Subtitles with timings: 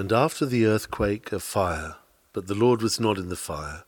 [0.00, 1.96] And after the earthquake, a fire,
[2.32, 3.84] but the Lord was not in the fire.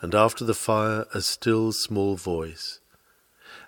[0.00, 2.80] And after the fire, a still small voice.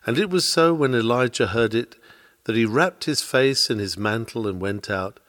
[0.06, 1.96] And it was so when Elijah heard it
[2.44, 5.20] that he wrapped his face in his mantle and went out,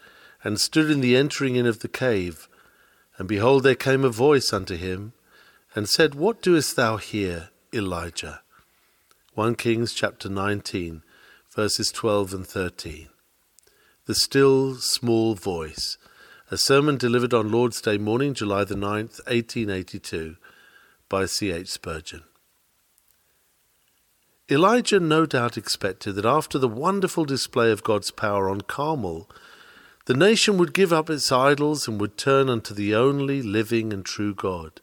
[0.42, 2.48] and stood in the entering in of the cave.
[3.18, 5.12] And behold, there came a voice unto him,
[5.76, 8.40] and said, What doest thou here, Elijah?
[9.34, 11.04] 1 Kings chapter 19,
[11.54, 13.10] verses 12 and 13.
[14.06, 15.98] The still small voice
[16.52, 20.36] a sermon delivered on Lord's Day morning, July the 9th, 1882,
[21.08, 21.50] by C.
[21.50, 21.70] H.
[21.70, 22.24] Spurgeon.
[24.50, 29.30] Elijah no doubt expected that after the wonderful display of God's power on Carmel,
[30.08, 34.04] the nation would give up its idols and would turn unto the only living and
[34.04, 34.82] true God.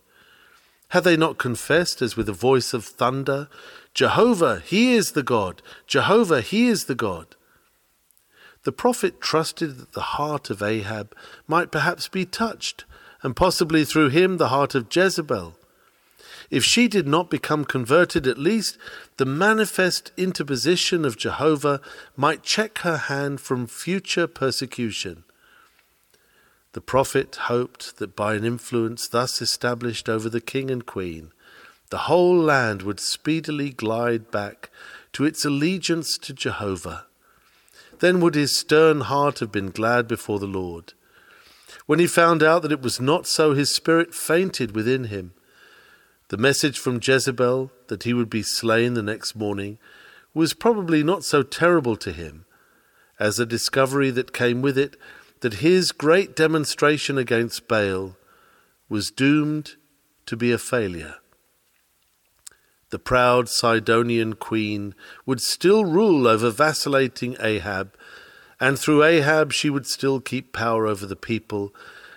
[0.88, 3.46] Had they not confessed, as with a voice of thunder,
[3.92, 5.60] Jehovah, He is the God!
[5.86, 7.36] Jehovah, He is the God!
[8.64, 11.14] The prophet trusted that the heart of Ahab
[11.46, 12.84] might perhaps be touched,
[13.22, 15.54] and possibly through him the heart of Jezebel.
[16.50, 18.78] If she did not become converted, at least
[19.16, 21.80] the manifest interposition of Jehovah
[22.16, 25.24] might check her hand from future persecution.
[26.72, 31.32] The prophet hoped that by an influence thus established over the king and queen,
[31.90, 34.70] the whole land would speedily glide back
[35.12, 37.07] to its allegiance to Jehovah
[38.00, 40.94] then would his stern heart have been glad before the Lord.
[41.86, 45.32] When he found out that it was not so, his spirit fainted within him.
[46.28, 49.78] The message from Jezebel that he would be slain the next morning
[50.34, 52.44] was probably not so terrible to him
[53.18, 54.96] as the discovery that came with it
[55.40, 58.16] that his great demonstration against Baal
[58.88, 59.76] was doomed
[60.26, 61.16] to be a failure
[62.90, 64.94] the proud Sidonian queen
[65.26, 67.94] would still rule over vacillating Ahab,
[68.60, 71.74] and through Ahab she would still keep power over the people,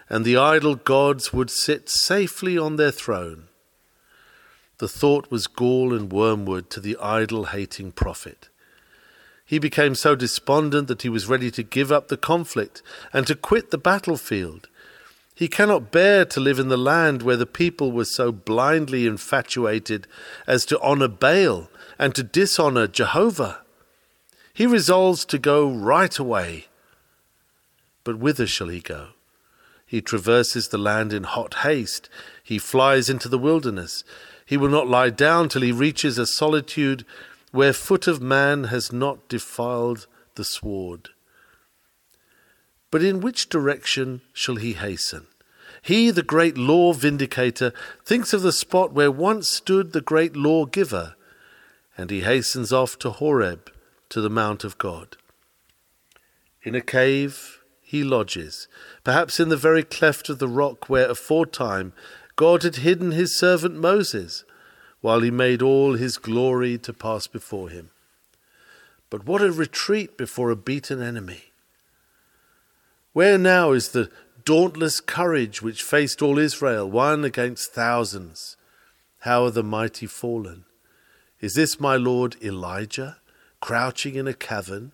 [0.09, 3.47] and the idol gods would sit safely on their throne.
[4.79, 8.49] The thought was gall and wormwood to the idol hating prophet.
[9.45, 13.35] He became so despondent that he was ready to give up the conflict and to
[13.35, 14.69] quit the battlefield.
[15.41, 20.05] He cannot bear to live in the land where the people were so blindly infatuated
[20.45, 23.63] as to honour Baal and to dishonour Jehovah.
[24.53, 26.67] He resolves to go right away.
[28.03, 29.13] But whither shall he go?
[29.87, 32.07] He traverses the land in hot haste.
[32.43, 34.03] He flies into the wilderness.
[34.45, 37.03] He will not lie down till he reaches a solitude
[37.49, 41.09] where foot of man has not defiled the sward.
[42.91, 45.25] But in which direction shall he hasten?
[45.81, 47.73] He, the great law vindicator,
[48.05, 51.15] thinks of the spot where once stood the great lawgiver,
[51.97, 53.71] and he hastens off to Horeb,
[54.09, 55.17] to the mount of God.
[56.63, 58.67] In a cave he lodges,
[59.03, 61.93] perhaps in the very cleft of the rock where aforetime
[62.35, 64.43] God had hidden his servant Moses,
[65.01, 67.89] while he made all his glory to pass before him.
[69.09, 71.51] But what a retreat before a beaten enemy!
[73.13, 74.09] Where now is the
[74.45, 78.57] dauntless courage which faced all Israel, one against thousands.
[79.19, 80.65] How are the mighty fallen?
[81.39, 83.17] Is this my Lord Elijah,
[83.59, 84.91] crouching in a cavern?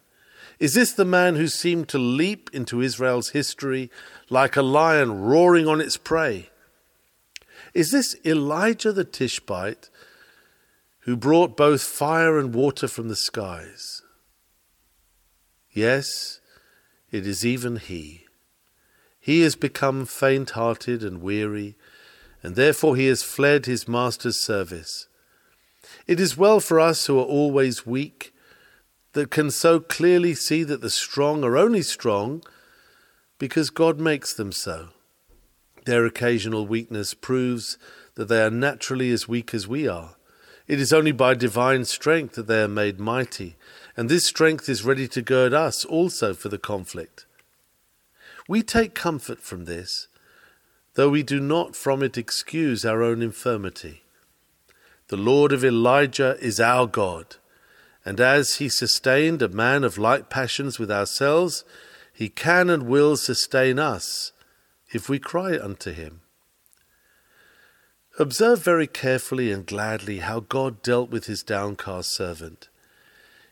[0.60, 3.92] Is this the man who seemed to leap into Israel's history
[4.30, 6.50] like a lion roaring on its prey?
[7.74, 9.90] Is this Elijah the Tishbite
[11.02, 14.02] who brought both fire and water from the skies?
[15.72, 16.40] Yes,
[17.12, 18.27] it is even he.
[19.28, 21.76] He has become faint hearted and weary,
[22.42, 25.10] and therefore he has fled his master's service.
[26.08, 28.34] It is well for us who are always weak,
[29.12, 32.42] that can so clearly see that the strong are only strong
[33.38, 34.92] because God makes them so.
[35.84, 37.78] Their occasional weakness proves
[38.16, 40.16] that they are naturally as weak as we are.
[40.68, 43.58] It is only by divine strength that they are made mighty,
[43.98, 47.27] and this strength is ready to gird us also for the conflict.
[48.48, 50.08] We take comfort from this,
[50.94, 54.04] though we do not from it excuse our own infirmity.
[55.10, 57.36] The Lord of Elijah is our God,
[58.06, 61.66] and as he sustained a man of like passions with ourselves,
[62.14, 64.32] he can and will sustain us
[64.92, 66.22] if we cry unto him.
[68.18, 72.70] Observe very carefully and gladly how God dealt with his downcast servant.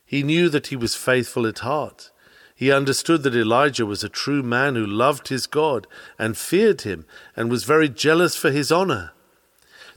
[0.05, 2.11] He knew that he was faithful at heart
[2.55, 5.87] he understood that Elijah was a true man who loved his God
[6.17, 7.05] and feared him
[7.35, 9.11] and was very jealous for his honor.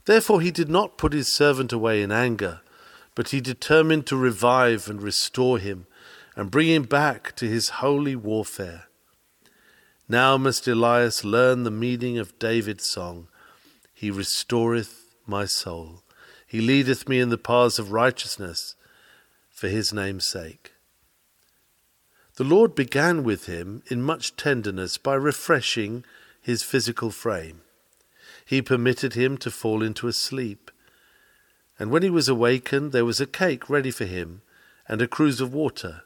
[0.05, 2.59] Therefore, he did not put his servant away in anger,
[3.15, 5.87] but he determined to revive and restore him
[6.35, 8.85] and bring him back to his holy warfare.
[10.09, 13.27] Now must Elias learn the meaning of David's song.
[13.93, 16.03] He restoreth my soul.
[16.45, 18.75] He leadeth me in the paths of righteousness
[19.49, 20.73] for his name's sake.
[22.39, 26.05] The Lord began with him in much tenderness by refreshing
[26.41, 27.63] his physical frame.
[28.45, 30.71] He permitted him to fall into a sleep.
[31.77, 34.41] And when he was awakened, there was a cake ready for him
[34.87, 36.03] and a cruse of water.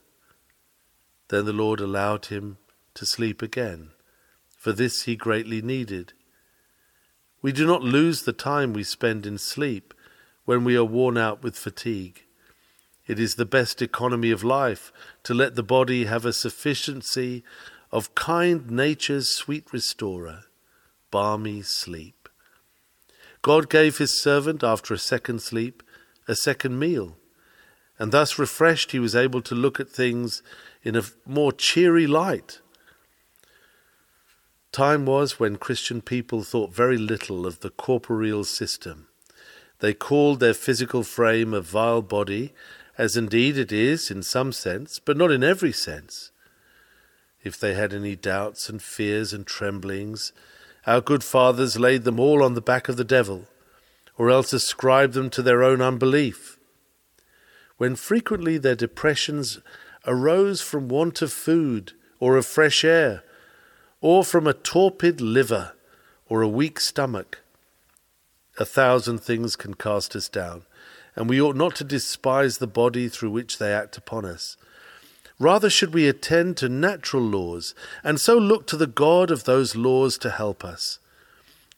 [1.28, 2.58] Then the Lord allowed him
[2.96, 3.92] to sleep again,
[4.58, 6.14] for this he greatly needed.
[7.44, 9.94] We do not lose the time we spend in sleep
[10.46, 12.24] when we are worn out with fatigue.
[13.06, 17.44] It is the best economy of life to let the body have a sufficiency
[17.92, 20.44] of kind nature's sweet restorer,
[21.12, 22.30] balmy sleep.
[23.42, 25.84] God gave his servant, after a second sleep,
[26.28, 27.18] a second meal,
[28.00, 30.42] and thus refreshed he was able to look at things
[30.82, 32.62] in a more cheery light.
[34.72, 39.08] Time was when Christian people thought very little of the corporeal system.
[39.80, 42.54] They called their physical frame a vile body,
[42.98, 46.32] as indeed it is in some sense, but not in every sense.
[47.44, 50.32] If they had any doubts and fears and tremblings,
[50.86, 53.48] our good fathers laid them all on the back of the devil,
[54.18, 56.58] or else ascribed them to their own unbelief.
[57.78, 59.60] When frequently their depressions
[60.06, 63.24] arose from want of food or of fresh air,
[64.02, 65.74] or from a torpid liver
[66.28, 67.40] or a weak stomach,
[68.60, 70.64] a thousand things can cast us down,
[71.16, 74.58] and we ought not to despise the body through which they act upon us.
[75.40, 77.74] Rather should we attend to natural laws,
[78.04, 81.00] and so look to the God of those laws to help us.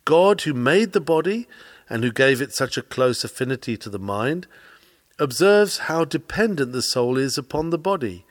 [0.03, 1.47] God, who made the body
[1.89, 4.47] and who gave it such a close affinity to the mind,
[5.17, 8.25] observes how dependent the soul is upon the body,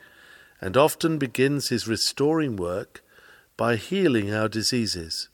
[0.61, 3.03] and often begins his restoring work
[3.57, 5.29] by healing our diseases.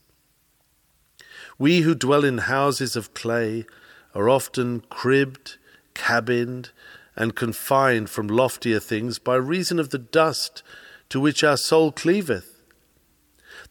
[1.58, 3.66] We who dwell in houses of clay
[4.16, 5.58] are often cribbed,
[5.94, 6.72] cabined,
[7.16, 10.64] and confined from loftier things by reason of the dust
[11.10, 12.64] to which our soul cleaveth.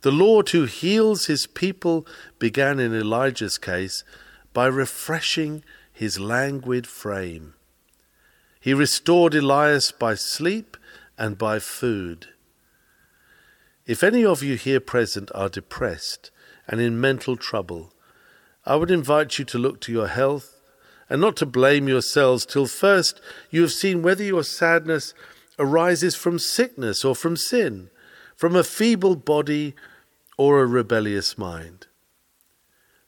[0.03, 2.07] The Lord who heals his people
[2.39, 4.05] began in Elijah's case
[4.53, 7.55] by refreshing his languid frame.
[8.61, 10.77] He restored Elias by sleep
[11.19, 12.29] and by food.
[13.87, 16.31] If any of you here present are depressed
[16.69, 17.93] and in mental trouble,
[18.65, 20.60] I would invite you to look to your health
[21.11, 23.21] and not to blame yourselves till first
[23.51, 25.13] you have seen whether your sadness
[25.59, 27.91] arises from sickness or from sin,
[28.37, 29.75] from a feeble body
[30.39, 31.89] or a rebellious mind.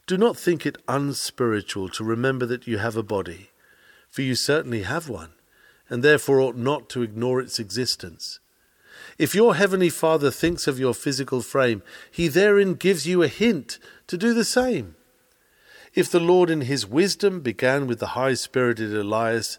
[0.06, 3.50] Do not think it unspiritual to remember that you have a body,
[4.10, 5.30] for you certainly have one,
[5.88, 8.40] and therefore ought not to ignore its existence.
[9.16, 13.78] If your heavenly Father thinks of your physical frame, he therein gives you a hint
[14.08, 14.96] to do the same.
[15.94, 19.58] If the Lord in his wisdom began with the high spirited Elias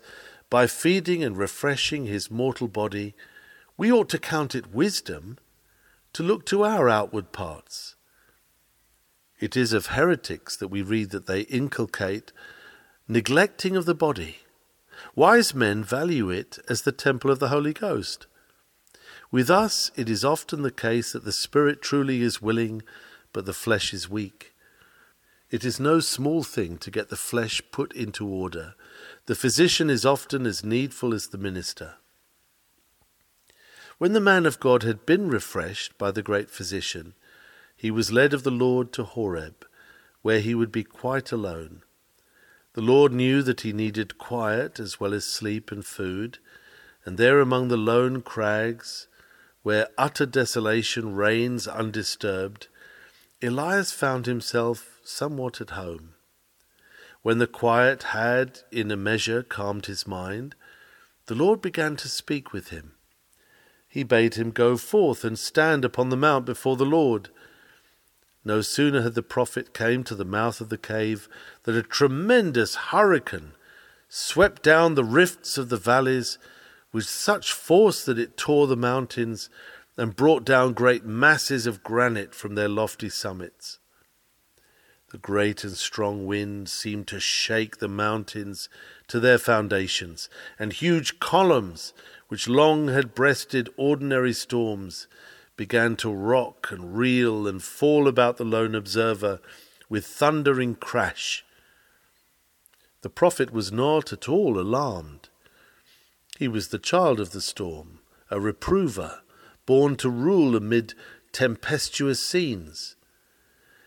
[0.50, 3.13] by feeding and refreshing his mortal body,
[3.77, 5.38] we ought to count it wisdom
[6.13, 7.95] to look to our outward parts.
[9.39, 12.31] It is of heretics that we read that they inculcate
[13.07, 14.38] neglecting of the body.
[15.15, 18.25] Wise men value it as the temple of the Holy Ghost.
[19.31, 22.81] With us, it is often the case that the spirit truly is willing,
[23.33, 24.53] but the flesh is weak.
[25.54, 28.74] It is no small thing to get the flesh put into order.
[29.28, 31.98] The physician is often as needful as the minister.
[34.00, 37.14] When the man of God had been refreshed by the great physician,
[37.76, 39.68] he was led of the Lord to Horeb,
[40.24, 41.83] where he would be quite alone.
[42.74, 46.40] The Lord knew that he needed quiet as well as sleep and food,
[47.06, 49.06] and there among the lone crags,
[49.62, 52.69] where utter desolation reigns undisturbed,
[53.40, 56.16] Elias found himself somewhat at home.
[57.22, 60.56] When the quiet had, in a measure, calmed his mind,
[61.28, 62.94] the Lord began to speak with him.
[63.88, 67.30] He bade him go forth and stand upon the mount before the Lord.
[68.44, 71.30] No sooner had the prophet came to the mouth of the cave
[71.64, 73.54] than a tremendous hurricane
[74.10, 76.38] swept down the rifts of the valleys
[76.92, 79.50] with such force that it tore the mountains
[79.98, 83.80] and brought down great masses of granite from their lofty summits.
[85.14, 88.68] The great and strong wind seemed to shake the mountains
[89.10, 90.28] to their foundations,
[90.58, 91.94] and huge columns,
[92.30, 95.06] which long had breasted ordinary storms,
[95.56, 99.40] began to rock and reel and fall about the lone observer
[99.88, 101.46] with thundering crash.
[103.02, 105.30] The prophet was not at all alarmed.
[106.40, 108.00] He was the child of the storm,
[108.32, 109.22] a reprover,
[109.68, 110.96] born to rule amid
[111.32, 112.96] tempestuous scenes.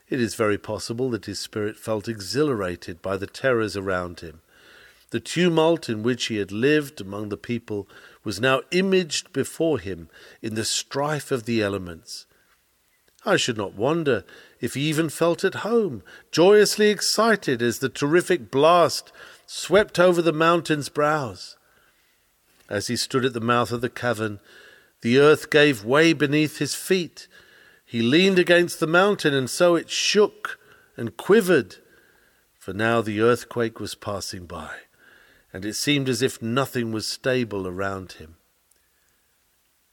[0.08, 4.40] It is very possible that his spirit felt exhilarated by the terrors around him.
[5.10, 7.88] The tumult in which he had lived among the people
[8.24, 10.08] was now imaged before him
[10.42, 12.26] in the strife of the elements.
[13.24, 14.24] I should not wonder
[14.60, 19.12] if he even felt at home, joyously excited as the terrific blast
[19.46, 21.56] swept over the mountain's brows.
[22.68, 24.40] As he stood at the mouth of the cavern,
[25.02, 27.28] the earth gave way beneath his feet.
[27.88, 30.58] He leaned against the mountain, and so it shook
[30.96, 31.76] and quivered,
[32.58, 34.74] for now the earthquake was passing by,
[35.52, 38.36] and it seemed as if nothing was stable around him.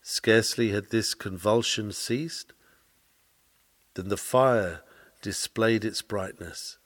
[0.01, 2.51] Scarcely had this convulsion ceased
[3.93, 4.81] than the fire
[5.21, 6.79] displayed its brightness.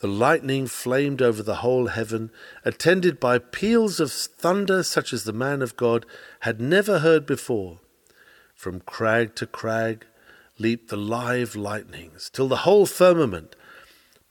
[0.00, 2.32] The lightning flamed over the whole heaven,
[2.64, 6.06] attended by peals of thunder such as the man of God
[6.40, 7.78] had never heard before.
[8.54, 10.06] From crag to crag
[10.60, 13.56] leaped the live lightnings, till the whole firmament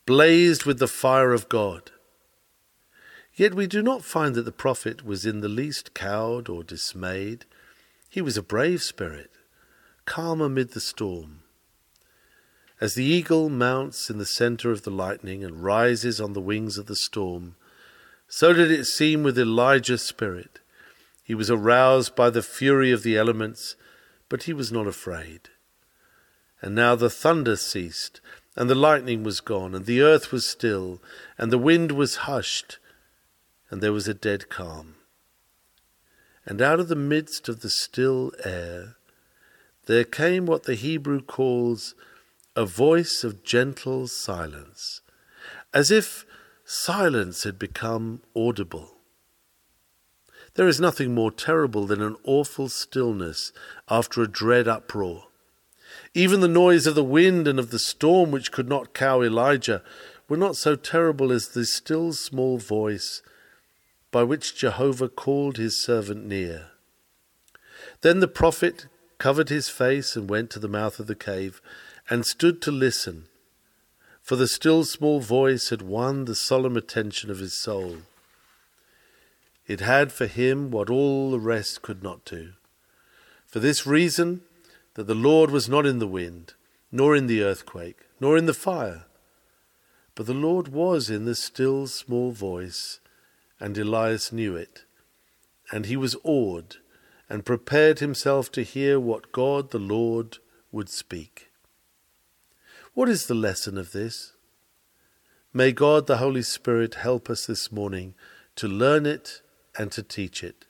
[0.05, 1.91] blazed with the fire of God.
[3.35, 7.45] Yet we do not find that the prophet was in the least cowed or dismayed.
[8.09, 9.31] He was a brave spirit,
[10.05, 11.43] calm amid the storm.
[12.81, 16.77] As the eagle mounts in the centre of the lightning and rises on the wings
[16.77, 17.55] of the storm,
[18.27, 20.59] so did it seem with Elijah's spirit.
[21.23, 23.75] He was aroused by the fury of the elements,
[24.27, 25.49] but he was not afraid.
[26.61, 28.21] And now the thunder ceased,
[28.55, 31.01] and the lightning was gone, and the earth was still,
[31.37, 32.79] and the wind was hushed,
[33.69, 34.95] and there was a dead calm.
[36.45, 38.95] And out of the midst of the still air
[39.85, 41.95] there came what the Hebrew calls
[42.55, 45.01] a voice of gentle silence,
[45.73, 46.27] as if
[46.63, 48.97] silence had become audible.
[50.53, 53.51] There is nothing more terrible than an awful stillness
[53.89, 55.28] after a dread uproar.
[56.13, 59.83] Even the noise of the wind and of the storm, which could not cow Elijah,
[60.27, 63.21] were not so terrible as the still small voice
[64.11, 66.67] by which Jehovah called his servant near.
[68.01, 68.87] Then the prophet
[69.17, 71.61] covered his face and went to the mouth of the cave
[72.09, 73.27] and stood to listen,
[74.21, 77.97] for the still small voice had won the solemn attention of his soul.
[79.67, 82.53] It had for him what all the rest could not do.
[83.45, 84.41] For this reason,
[84.95, 86.53] that the Lord was not in the wind,
[86.91, 89.05] nor in the earthquake, nor in the fire,
[90.15, 92.99] but the Lord was in the still small voice,
[93.59, 94.83] and Elias knew it.
[95.71, 96.77] And he was awed,
[97.29, 100.39] and prepared himself to hear what God the Lord
[100.71, 101.51] would speak.
[102.93, 104.33] What is the lesson of this?
[105.53, 108.13] May God the Holy Spirit help us this morning
[108.55, 109.41] to learn it
[109.77, 110.65] and to teach it.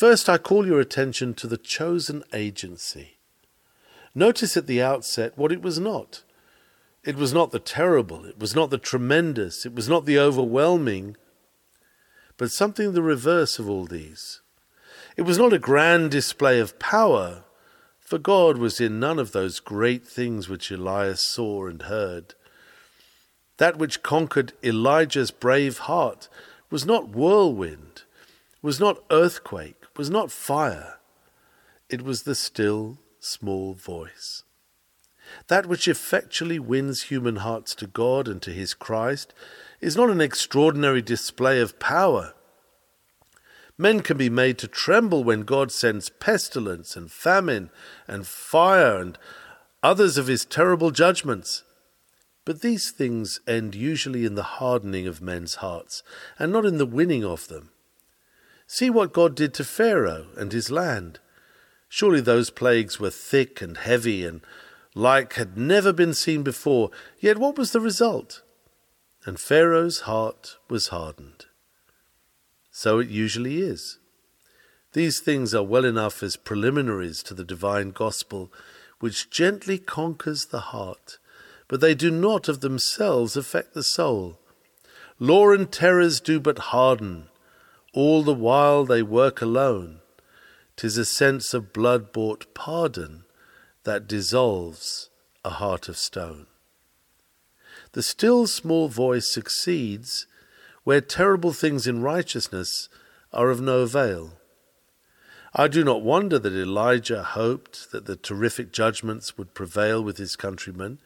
[0.00, 3.18] First, I call your attention to the chosen agency.
[4.14, 6.22] Notice at the outset what it was not.
[7.04, 11.18] It was not the terrible, it was not the tremendous, it was not the overwhelming,
[12.38, 14.40] but something the reverse of all these.
[15.18, 17.44] It was not a grand display of power,
[17.98, 22.32] for God was in none of those great things which Elias saw and heard.
[23.58, 26.30] That which conquered Elijah's brave heart
[26.70, 28.04] was not whirlwind,
[28.62, 30.94] was not earthquake, was not fire.
[31.88, 34.42] It was the still, small voice.
[35.48, 39.32] That which effectually wins human hearts to God and to his Christ
[39.80, 42.32] is not an extraordinary display of power
[43.80, 47.70] Men can be made to tremble when God sends pestilence and famine
[48.06, 49.18] and fire and
[49.82, 51.62] others of his terrible judgments.
[52.44, 56.02] But these things end usually in the hardening of men's hearts,
[56.38, 57.70] and not in the winning of them.
[58.72, 61.18] See what God did to Pharaoh and his land.
[61.88, 64.42] Surely those plagues were thick and heavy and
[64.94, 68.42] like had never been seen before, yet what was the result?
[69.26, 71.46] And Pharaoh's heart was hardened.
[72.70, 73.98] So it usually is.
[74.92, 78.52] These things are well enough as preliminaries to the divine gospel,
[79.00, 81.18] which gently conquers the heart,
[81.66, 84.38] but they do not of themselves affect the soul.
[85.18, 87.29] Law and terrors do but harden,
[87.92, 90.00] all the while they work alone.
[90.76, 93.24] Tis a sense of blood bought pardon
[93.84, 95.10] that dissolves
[95.44, 96.46] a heart of stone.
[97.92, 100.26] The still small voice succeeds
[100.84, 102.88] where terrible things in righteousness
[103.32, 104.32] are of no avail.
[105.54, 110.36] I do not wonder that Elijah hoped that the terrific judgments would prevail with his
[110.36, 110.98] countrymen.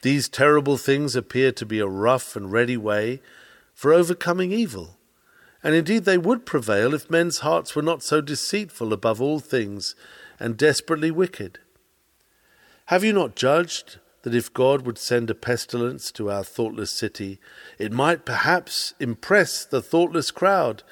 [0.00, 3.20] These terrible things appear to be a rough and ready way
[3.74, 4.95] for overcoming evil.
[5.66, 9.96] And indeed they would prevail if men's hearts were not so deceitful above all things
[10.38, 11.58] and desperately wicked.
[12.84, 17.40] Have you not judged that if God would send a pestilence to our thoughtless city,
[17.80, 20.84] it might perhaps impress the thoughtless crowd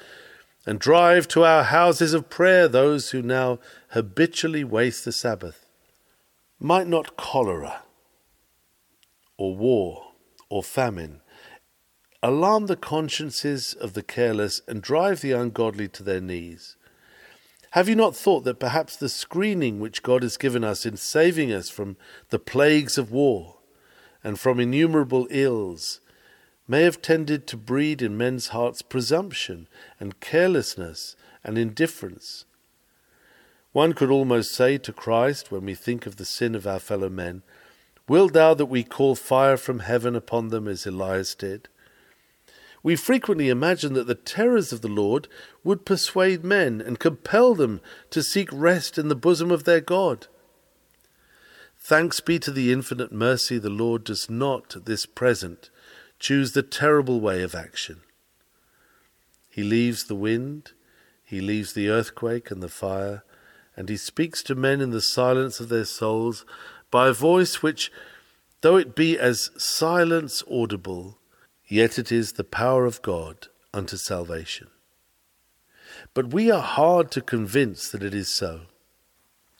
[0.65, 3.59] and drive to our houses of prayer those who now
[3.91, 5.65] habitually waste the Sabbath?
[6.59, 7.83] Might not cholera
[9.37, 10.07] or war
[10.49, 11.21] or famine
[12.25, 16.75] alarm the consciences of the careless and drive the ungodly to their knees?
[17.71, 21.51] Have you not thought that perhaps the screening which God has given us in saving
[21.51, 21.97] us from
[22.29, 23.57] the plagues of war
[24.23, 25.99] and from innumerable ills
[26.67, 29.67] may have tended to breed in men's hearts presumption
[29.99, 32.45] and carelessness and indifference?
[33.71, 37.09] One could almost say to Christ, when we think of the sin of our fellow
[37.09, 37.43] men,
[38.07, 41.67] Wilt thou that we call fire from heaven upon them as Elias did?
[42.85, 45.27] We frequently imagine that the terrors of the Lord
[45.63, 50.27] would persuade men and compel them to seek rest in the bosom of their God.
[51.79, 55.71] Thanks be to the infinite mercy, the Lord does not, at this present,
[56.19, 58.01] choose the terrible way of action.
[59.49, 60.73] He leaves the wind,
[61.23, 63.23] he leaves the earthquake and the fire,
[63.75, 66.45] and he speaks to men in the silence of their souls
[66.91, 67.91] by a voice which,
[68.61, 71.17] though it be as silence audible,
[71.67, 74.67] yet it is the power of God unto salvation.
[76.13, 78.61] But we are hard to convince that it is so.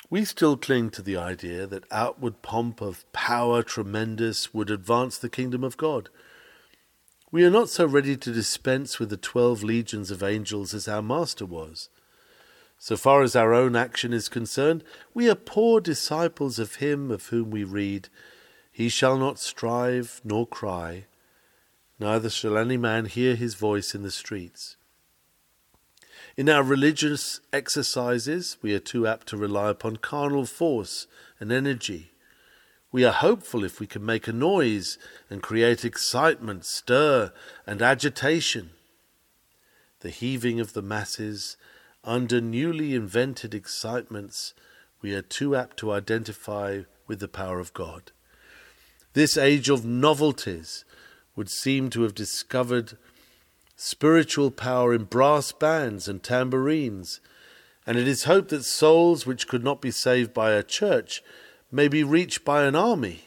[0.10, 5.30] We still cling to the idea that outward pomp of power tremendous would advance the
[5.30, 6.10] kingdom of God.
[7.32, 11.02] We are not so ready to dispense with the twelve legions of angels as our
[11.02, 11.90] Master was.
[12.78, 14.84] So far as our own action is concerned,
[15.14, 18.10] we are poor disciples of him of whom we read,
[18.72, 21.06] He shall not strive nor cry,
[22.00, 24.76] neither shall any man hear his voice in the streets.
[26.38, 31.08] In our religious exercises, we are too apt to rely upon carnal force
[31.40, 32.12] and energy.
[32.92, 34.98] We are hopeful if we can make a noise
[35.30, 37.34] and create excitement, stir,
[37.66, 38.72] and agitation.
[40.02, 41.58] The heaving of the masses
[42.06, 44.54] under newly invented excitements,
[45.02, 48.12] we are too apt to identify with the power of God.
[49.14, 50.85] This age of novelties
[51.36, 52.98] would seem to have discovered
[53.76, 57.20] spiritual power in brass bands and tambourines,
[57.86, 61.22] and it is hoped that souls which could not be saved by a church
[61.72, 63.26] may be reached by an army,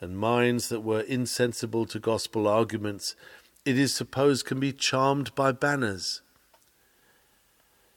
[0.00, 3.16] and minds that were insensible to gospel arguments,
[3.64, 6.20] it is supposed, can be charmed by banners.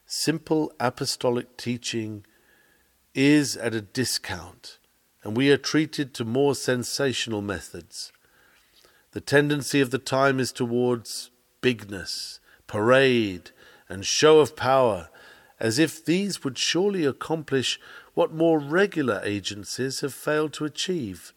[0.05, 2.25] Simple apostolic teaching
[3.13, 4.79] is at a discount,
[5.23, 8.12] and we are treated to more sensational methods.
[9.13, 11.29] The tendency of the time is towards
[11.61, 13.51] bigness, parade,
[13.87, 15.09] and show of power,
[15.59, 17.79] as if these would surely accomplish
[18.15, 21.31] what more regular agencies have failed to achieve.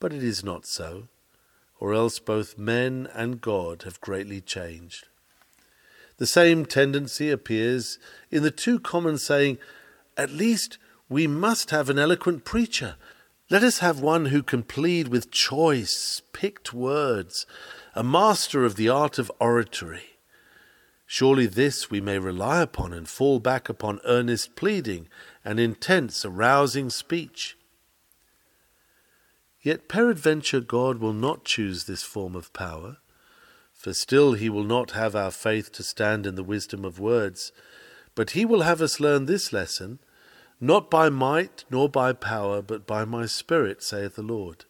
[0.00, 1.06] But it is not so,
[1.78, 5.06] or else both men and God have greatly changed.
[6.16, 9.58] The same tendency appears in the too common saying,
[10.16, 12.96] At least we must have an eloquent preacher,
[13.50, 17.46] let us have one who can plead with choice, picked words,
[17.96, 20.10] a master of the art of oratory.
[21.04, 25.08] Surely this we may rely upon and fall back upon earnest pleading
[25.44, 27.58] and intense, arousing speech.
[29.60, 32.98] Yet peradventure God will not choose this form of power,
[33.74, 37.50] for still he will not have our faith to stand in the wisdom of words,
[38.14, 39.98] but he will have us learn this lesson
[40.60, 44.66] not by might nor by power, but by my Spirit, saith the Lord.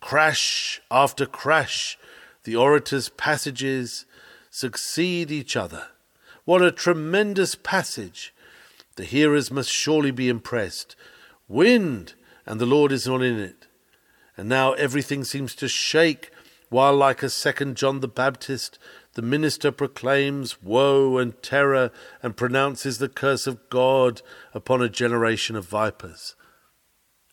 [0.00, 1.98] Crash after crash,
[2.44, 4.04] the orator's passages
[4.50, 5.88] succeed each other.
[6.44, 8.34] What a tremendous passage!
[8.96, 10.96] The hearers must surely be impressed.
[11.46, 12.14] Wind,
[12.46, 13.66] and the Lord is not in it.
[14.36, 16.30] And now everything seems to shake,
[16.68, 18.78] while, like a second John the Baptist,
[19.18, 21.90] the minister proclaims woe and terror
[22.22, 24.22] and pronounces the curse of God
[24.54, 26.36] upon a generation of vipers.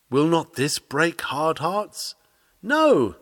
[0.10, 2.16] Will not this break hard hearts?
[2.64, 3.18] No!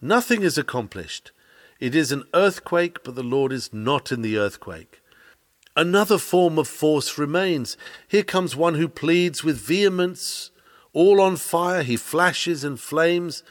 [0.00, 1.32] Nothing is accomplished.
[1.80, 5.02] It is an earthquake, but the Lord is not in the earthquake.
[5.74, 7.76] Another form of force remains.
[8.06, 10.52] Here comes one who pleads with vehemence.
[10.92, 13.42] All on fire, he flashes and flames.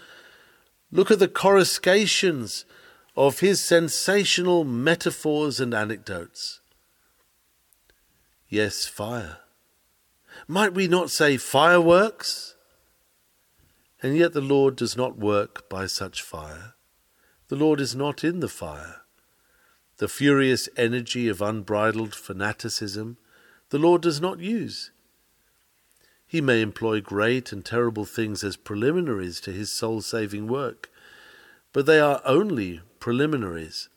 [0.89, 2.63] Look at the coruscations
[3.19, 6.61] of his sensational metaphors and anecdotes.
[8.47, 9.39] Yes, fire.
[10.47, 12.55] Might we not say fireworks?
[14.01, 16.75] And yet the Lord does not work by such fire.
[17.49, 19.01] The Lord is not in the fire.
[19.97, 23.17] The furious energy of unbridled fanaticism
[23.69, 24.91] the Lord does not use.
[26.25, 30.89] He may employ great and terrible things as preliminaries to his soul saving work,
[31.73, 33.89] but they are only preliminaries.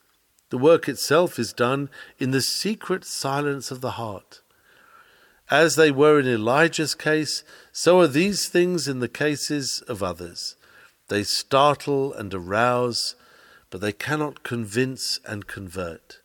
[0.51, 1.89] The work itself is done
[2.19, 4.41] in the secret silence of the heart.
[5.51, 10.57] As they were in Elijah's case, so are these things in the cases of others.
[11.09, 13.17] They startle and arouse,
[13.71, 16.21] but they cannot convince and convert.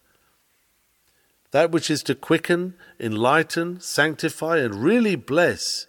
[1.52, 5.88] That which is to quicken, enlighten, sanctify, and really bless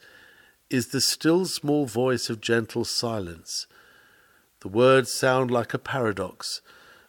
[0.70, 3.66] is the still small voice of gentle silence.
[4.60, 6.60] The words sound like a paradox,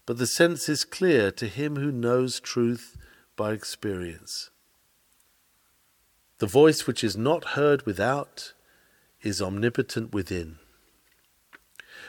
[0.10, 2.98] but the sense is clear to him who knows truth
[3.36, 4.50] by experience.
[6.40, 8.54] The voice which is not heard without
[9.22, 10.58] is omnipotent within.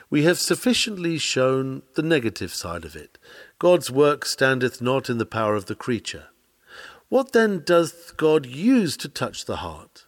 [0.08, 3.18] We have sufficiently shown the negative side of it.
[3.58, 6.28] God's work standeth not in the power of the creature.
[7.10, 10.06] What then doth God use to touch the heart?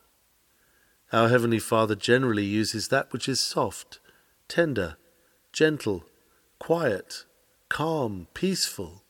[1.12, 4.00] Our Heavenly Father generally uses that which is soft,
[4.48, 4.96] tender,
[5.52, 6.04] gentle,
[6.58, 7.26] quiet,
[7.72, 9.02] calm, peaceful,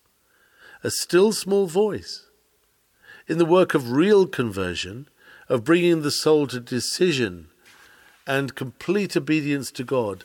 [0.84, 2.26] a still small voice.
[3.26, 5.08] In the work of real conversion,
[5.48, 7.48] of bringing the soul to decision
[8.24, 10.22] and complete obedience to God,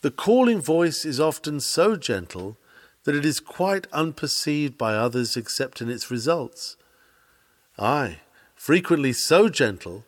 [0.00, 2.56] the calling voice is often so gentle
[3.02, 6.76] that it is quite unperceived by others except in its results.
[7.80, 8.20] Ay,
[8.54, 10.04] frequently so gentle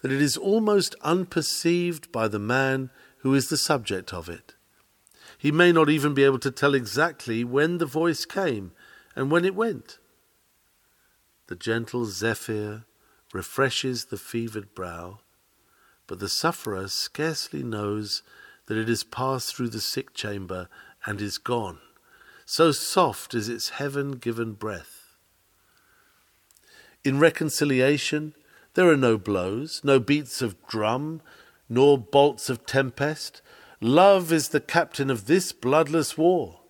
[0.00, 2.88] that it is almost unperceived by the man
[3.18, 4.54] who is the subject of it.
[5.38, 8.72] He may not even be able to tell exactly when the voice came
[9.14, 9.98] and when it went.
[11.46, 12.84] The gentle zephyr
[13.32, 15.20] refreshes the fevered brow,
[16.08, 18.22] but the sufferer scarcely knows
[18.66, 20.68] that it has passed through the sick chamber
[21.06, 21.78] and is gone.
[22.44, 25.16] So soft is its heaven given breath.
[27.04, 28.34] In reconciliation,
[28.74, 31.22] there are no blows, no beats of drum,
[31.68, 33.40] nor bolts of tempest.
[33.80, 36.60] Love is the captain of this bloodless war.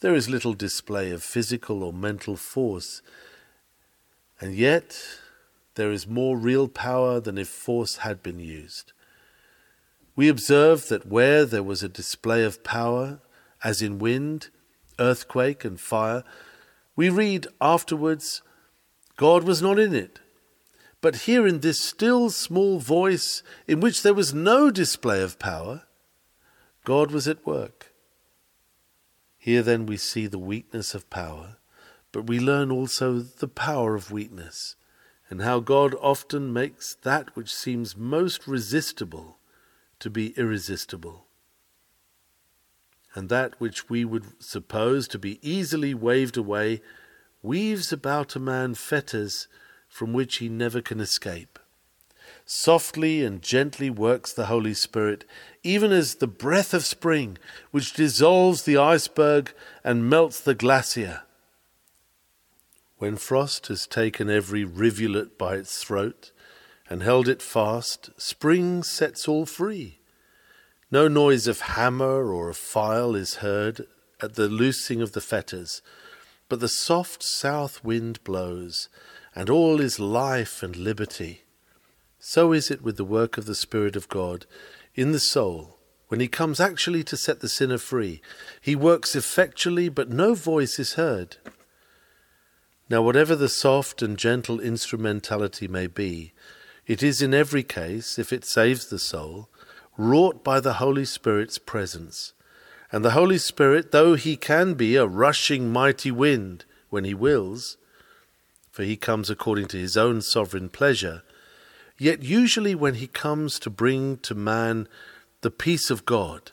[0.00, 3.00] There is little display of physical or mental force,
[4.38, 5.00] and yet
[5.76, 8.92] there is more real power than if force had been used.
[10.14, 13.20] We observe that where there was a display of power,
[13.64, 14.50] as in wind,
[14.98, 16.22] earthquake, and fire,
[16.96, 18.42] we read afterwards,
[19.16, 20.20] God was not in it.
[21.00, 25.84] But here in this still small voice, in which there was no display of power,
[26.84, 27.92] God was at work.
[29.38, 31.58] Here then we see the weakness of power,
[32.10, 34.74] but we learn also the power of weakness,
[35.30, 39.38] and how God often makes that which seems most resistible
[40.00, 41.26] to be irresistible.
[43.14, 46.82] And that which we would suppose to be easily waved away
[47.42, 49.48] weaves about a man fetters
[49.88, 51.58] from which he never can escape.
[52.44, 55.24] Softly and gently works the Holy Spirit,
[55.62, 57.36] even as the breath of spring,
[57.70, 59.52] which dissolves the iceberg
[59.84, 61.22] and melts the glacier.
[62.98, 66.32] When frost has taken every rivulet by its throat
[66.88, 69.98] and held it fast, spring sets all free.
[70.90, 73.86] No noise of hammer or of file is heard
[74.22, 75.82] at the loosing of the fetters,
[76.48, 78.88] but the soft south wind blows,
[79.38, 81.42] and all is life and liberty.
[82.18, 84.46] So is it with the work of the Spirit of God
[84.96, 85.78] in the soul.
[86.08, 88.20] When he comes actually to set the sinner free,
[88.60, 91.36] he works effectually, but no voice is heard.
[92.90, 96.32] Now, whatever the soft and gentle instrumentality may be,
[96.88, 99.50] it is in every case, if it saves the soul,
[99.96, 102.32] wrought by the Holy Spirit's presence.
[102.90, 107.76] And the Holy Spirit, though he can be a rushing mighty wind when he wills,
[108.78, 111.24] for he comes according to his own sovereign pleasure.
[111.98, 114.86] Yet usually when he comes to bring to man
[115.40, 116.52] the peace of God,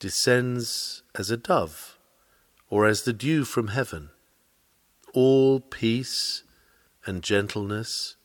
[0.00, 1.96] descends as a dove,
[2.68, 4.10] or as the dew from heaven,
[5.14, 6.42] all peace
[7.06, 8.16] and gentleness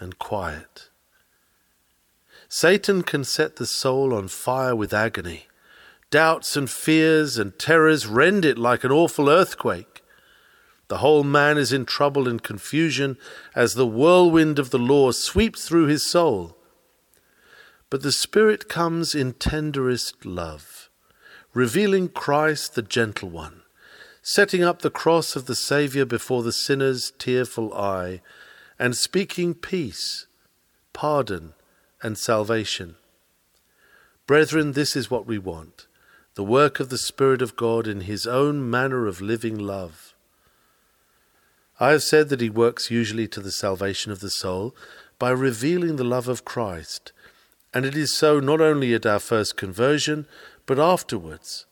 [0.00, 0.88] and quiet.
[2.48, 5.46] Satan can set the soul on fire with agony.
[6.10, 9.87] Doubts and fears and terrors rend it like an awful earthquake.
[10.88, 13.18] The whole man is in trouble and confusion
[13.54, 16.56] as the whirlwind of the law sweeps through his soul.
[17.90, 20.88] But the Spirit comes in tenderest love,
[21.52, 23.62] revealing Christ the gentle one,
[24.22, 28.22] setting up the cross of the Saviour before the sinner's tearful eye,
[28.78, 30.26] and speaking peace,
[30.92, 31.54] pardon,
[32.02, 32.96] and salvation.
[34.26, 35.86] Brethren, this is what we want
[36.34, 40.07] the work of the Spirit of God in His own manner of living love.
[41.80, 44.74] I have said that he works usually to the salvation of the soul,
[45.18, 47.12] by revealing the love of Christ,
[47.74, 50.26] and it is so not only at our first conversion,
[50.66, 51.66] but afterwards.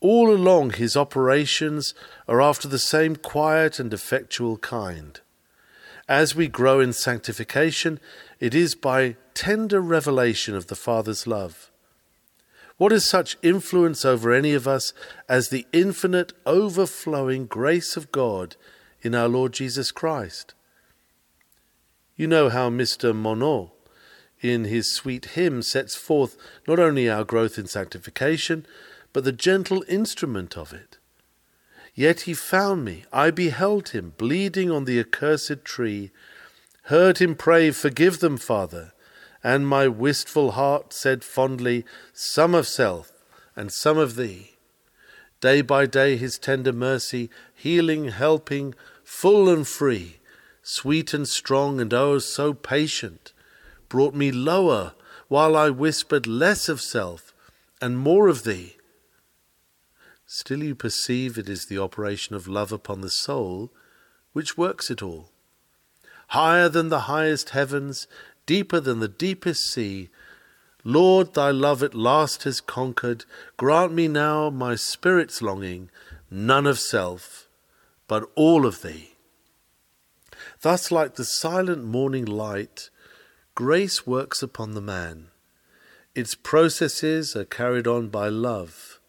[0.00, 1.94] All along his operations
[2.28, 5.20] are after the same quiet and effectual kind.
[6.08, 7.98] As we grow in sanctification,
[8.38, 11.70] it is by tender revelation of the Father's love.
[12.76, 14.92] What is such influence over any of us
[15.28, 18.56] as the infinite, overflowing grace of God
[19.04, 20.54] in our Lord Jesus Christ?
[22.16, 23.12] You know how Mr.
[23.12, 23.70] Monod,
[24.40, 26.36] in his sweet hymn, sets forth
[26.66, 28.66] not only our growth in sanctification,
[29.12, 30.98] but the gentle instrument of it.
[31.94, 36.10] Yet he found me, I beheld him, bleeding on the accursed tree,
[36.84, 38.92] heard him pray, Forgive them, Father,
[39.42, 43.12] and my wistful heart said fondly, Some of self
[43.54, 44.52] and some of thee.
[45.40, 50.16] Day by day his tender mercy, healing, helping, full and free,
[50.62, 53.32] sweet and strong, and oh, so patient,
[53.88, 54.94] brought me lower
[55.28, 57.32] while I whispered less of self
[57.80, 58.76] and more of thee.
[60.26, 63.70] Still you perceive it is the operation of love upon the soul
[64.32, 65.30] which works it all.
[66.28, 68.06] Higher than the highest heavens,
[68.46, 70.10] deeper than the deepest sea.
[70.82, 73.24] Lord, thy love at last has conquered.
[73.56, 75.90] Grant me now my spirit's longing,
[76.30, 77.43] none of self,
[78.06, 79.14] but all of thee.
[80.60, 82.90] Thus, like the silent morning light,
[83.54, 85.28] grace works upon the man.
[86.14, 89.00] Its processes are carried on by love.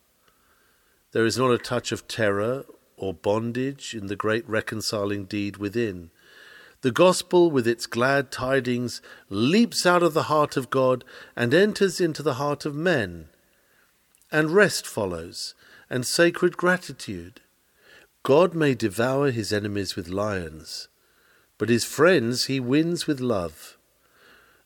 [1.11, 2.65] There is not a touch of terror
[2.97, 6.09] or bondage in the great reconciling deed within.
[6.81, 11.03] The gospel, with its glad tidings, leaps out of the heart of God
[11.35, 13.29] and enters into the heart of men.
[14.31, 15.55] And rest follows,
[15.89, 17.41] and sacred gratitude.
[18.25, 20.87] God may devour his enemies with lions,
[21.59, 23.77] but his friends he wins with love.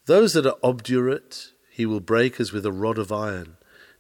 [0.06, 3.58] Those that are obdurate he will break as with a rod of iron,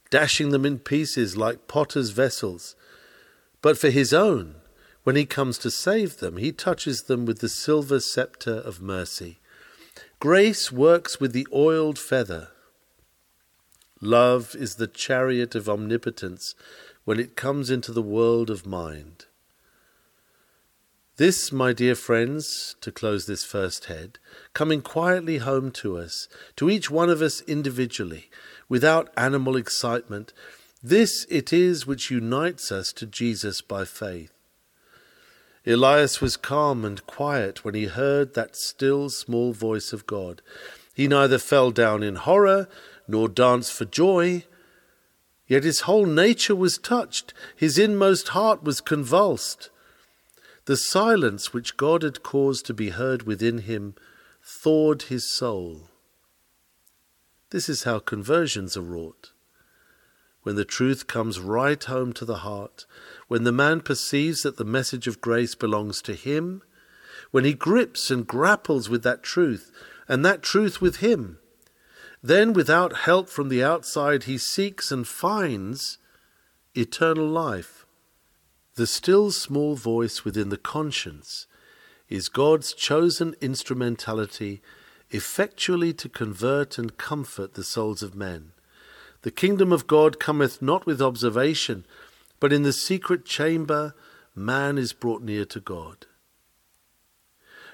[0.09, 2.77] dashing them in pieces like potter's vessels.
[3.61, 4.55] But for his own,
[5.03, 9.39] when he comes to save them, he touches them with the silver sceptre of mercy.
[10.21, 12.47] Grace works with the oiled feather.
[13.99, 16.55] Love is the chariot of omnipotence
[17.03, 19.25] when it comes into the world of mind.
[21.19, 24.19] This, my dear friends, to close this first head,
[24.53, 28.29] coming quietly home to us, to each one of us individually,
[28.69, 30.31] without animal excitement,
[30.81, 34.31] this it is which unites us to Jesus by faith.
[35.67, 40.41] Elias was calm and quiet when he heard that still small voice of God.
[40.93, 42.69] He neither fell down in horror
[43.09, 44.45] nor danced for joy.
[45.47, 49.69] Yet his whole nature was touched, his inmost heart was convulsed.
[50.69, 53.95] The silence which God had caused to be heard within him
[54.43, 55.89] thawed his soul.
[57.49, 59.31] This is how conversions are wrought.
[60.43, 62.85] When the truth comes right home to the heart,
[63.27, 66.61] when the man perceives that the message of grace belongs to him,
[67.31, 69.71] when he grips and grapples with that truth,
[70.07, 71.39] and that truth with him,
[72.21, 75.97] then without help from the outside he seeks and finds
[76.75, 77.78] eternal life.
[78.79, 81.47] The still small voice within the conscience
[82.07, 84.61] is God's chosen instrumentality
[85.09, 88.53] effectually to convert and comfort the souls of men.
[89.23, 91.83] The kingdom of God cometh not with observation,
[92.39, 93.95] but in the secret chamber,
[94.33, 96.05] man is brought near to God.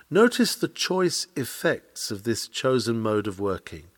[0.09, 3.89] Notice the choice effects of this chosen mode of working.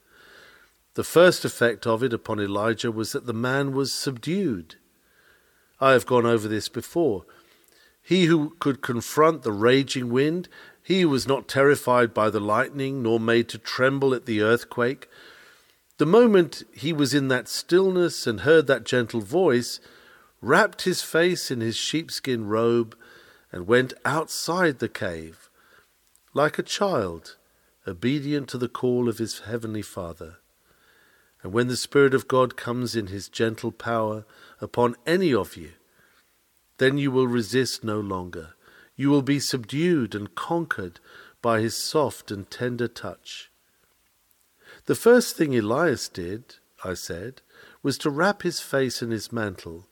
[0.96, 4.76] The first effect of it upon Elijah was that the man was subdued.
[5.80, 7.26] I have gone over this before.
[8.02, 10.48] He who could confront the raging wind,
[10.82, 15.10] he who was not terrified by the lightning, nor made to tremble at the earthquake,
[15.98, 19.80] the moment he was in that stillness and heard that gentle voice,
[20.42, 22.96] wrapped his face in his sheepskin robe,
[23.52, 25.50] and went outside the cave,
[26.34, 27.36] like a child,
[27.88, 30.38] obedient to the call of his heavenly Father.
[31.42, 34.26] And when the Spirit of God comes in his gentle power
[34.62, 35.72] upon any of you,
[36.78, 38.54] then you will resist no longer.
[38.96, 41.00] You will be subdued and conquered
[41.42, 43.52] by his soft and tender touch.
[44.86, 47.42] The first thing Elias did, I said,
[47.84, 49.88] was to wrap his face in his mantle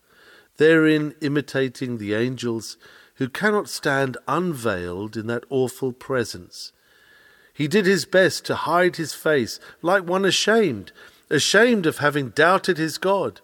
[0.58, 2.78] therein imitating the angels
[3.16, 6.72] who cannot stand unveiled in that awful presence.
[7.54, 10.92] He did his best to hide his face like one ashamed,
[11.30, 13.40] ashamed of having doubted his God,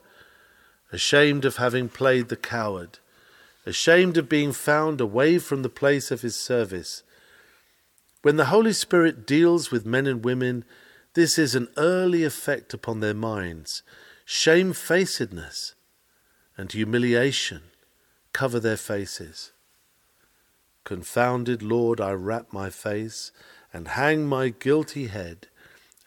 [0.92, 3.00] ashamed of having played the coward,
[3.66, 7.04] ashamed of being found away from the place of his service.
[8.22, 10.66] When the Holy Spirit deals with men and women,
[11.14, 13.84] this is an early effect upon their minds.
[14.26, 15.76] Shamefacedness
[16.58, 17.64] and humiliation
[18.34, 19.52] cover their faces.
[20.84, 23.32] Confounded Lord, I wrap my face
[23.74, 25.48] and hang my guilty head,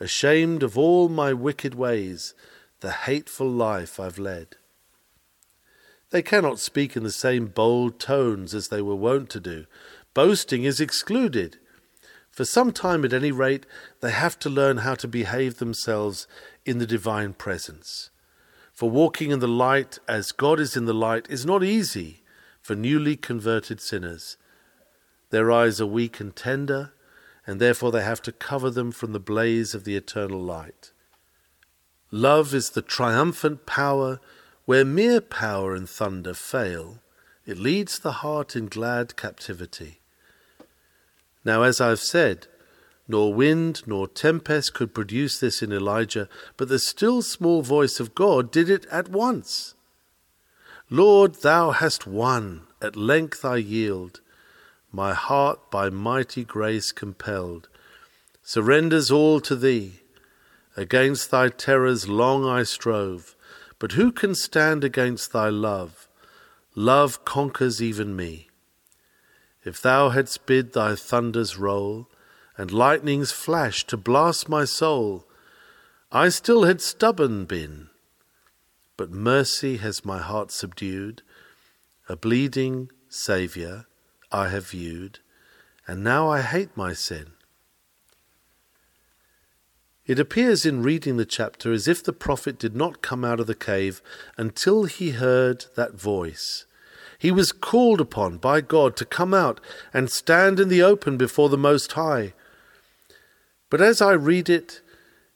[0.00, 2.34] ashamed of all my wicked ways,
[2.80, 4.56] the hateful life I've led.
[6.14, 9.66] They cannot speak in the same bold tones as they were wont to do.
[10.14, 11.58] Boasting is excluded.
[12.30, 13.66] For some time, at any rate,
[14.00, 16.28] they have to learn how to behave themselves
[16.64, 18.10] in the divine presence.
[18.72, 22.22] For walking in the light as God is in the light is not easy
[22.62, 24.36] for newly converted sinners.
[25.30, 26.92] Their eyes are weak and tender,
[27.44, 30.92] and therefore they have to cover them from the blaze of the eternal light.
[32.12, 34.20] Love is the triumphant power
[34.64, 36.98] where mere power and thunder fail,
[37.46, 39.98] it leads the heart in glad captivity.
[41.44, 42.46] Now, as I've said,
[43.06, 48.14] nor wind nor tempest could produce this in Elijah, but the still small voice of
[48.14, 49.74] God did it at once.
[50.88, 54.20] Lord, thou hast won, at length I yield.
[54.90, 57.68] My heart, by mighty grace compelled,
[58.42, 60.00] surrenders all to thee.
[60.76, 63.33] Against thy terrors long I strove
[63.84, 66.08] but who can stand against thy love?
[66.74, 68.48] Love conquers even me.
[69.62, 72.08] If thou hadst bid thy thunders roll,
[72.56, 75.26] and lightnings flash to blast my soul,
[76.10, 77.90] I still had stubborn been.
[78.96, 81.20] But mercy has my heart subdued,
[82.08, 83.84] a bleeding Saviour
[84.32, 85.18] I have viewed,
[85.86, 87.33] and now I hate my sin.
[90.06, 93.46] It appears in reading the chapter as if the prophet did not come out of
[93.46, 94.02] the cave
[94.36, 96.66] until he heard that voice.
[97.18, 99.60] He was called upon by God to come out
[99.94, 102.34] and stand in the open before the Most High.
[103.70, 104.82] But as I read it,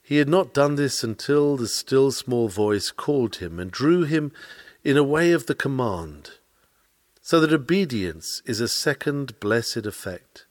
[0.03, 4.33] he had not done this until the still small voice called him and drew him
[4.85, 6.33] in a way of the command,
[7.23, 10.45] so that obedience is a second blessed effect.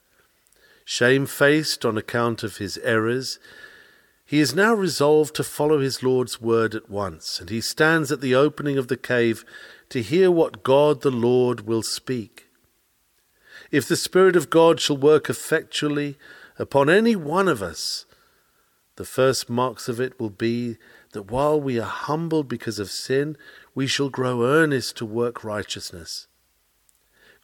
[0.86, 3.40] Shamefaced on account of his errors,
[4.28, 8.20] he is now resolved to follow his Lord's word at once, and he stands at
[8.20, 9.46] the opening of the cave
[9.88, 12.50] to hear what God the Lord will speak.
[13.72, 16.18] If the Spirit of God shall work effectually
[16.60, 18.06] upon any one of us,
[18.98, 20.76] the first marks of it will be
[21.14, 23.38] that while we are humbled because of sin,
[23.74, 26.28] we shall grow earnest to work righteousness.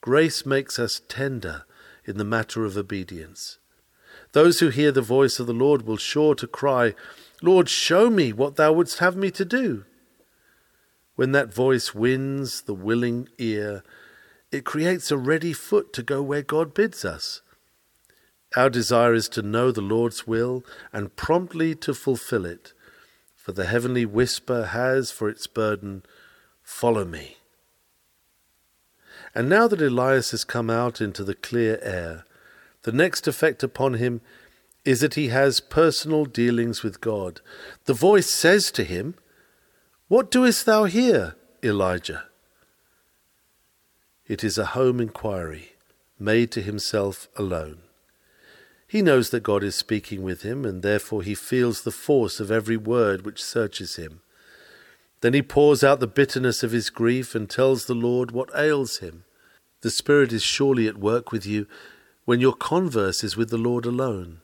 [0.02, 1.63] Grace makes us tender
[2.04, 3.58] in the matter of obedience.
[4.34, 6.93] Those who hear the voice of the Lord will sure to cry,
[7.41, 9.86] Lord, show me what thou wouldst have me to do.
[11.15, 13.84] When that voice wins the willing ear,
[14.52, 17.41] it creates a ready foot to go where God bids us.
[18.56, 22.74] Our desire is to know the Lord's will and promptly to fulfill it,
[23.36, 26.04] for the heavenly whisper has for its burden,
[26.63, 27.38] Follow me.
[29.36, 32.26] And now that Elias has come out into the clear air,
[32.84, 34.22] the next effect upon him
[34.86, 37.41] is that he has personal dealings with God.
[37.86, 39.15] The voice says to him,
[40.08, 42.26] What doest thou here, Elijah?
[44.28, 45.74] It is a home inquiry
[46.19, 47.80] made to himself alone.
[48.88, 52.52] He knows that God is speaking with him, and therefore he feels the force of
[52.52, 54.22] every word which searches him.
[55.22, 58.98] Then he pours out the bitterness of his grief and tells the Lord what ails
[58.98, 59.24] him.
[59.82, 61.65] The Spirit is surely at work with you
[62.26, 64.40] when your converse is with the Lord alone,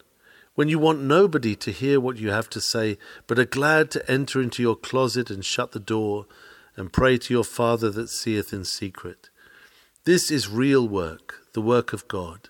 [0.55, 4.11] when you want nobody to hear what you have to say, but are glad to
[4.11, 6.25] enter into your closet and shut the door
[6.75, 9.29] and pray to your Father that seeth in secret.
[10.03, 12.49] This is real work, the work of God.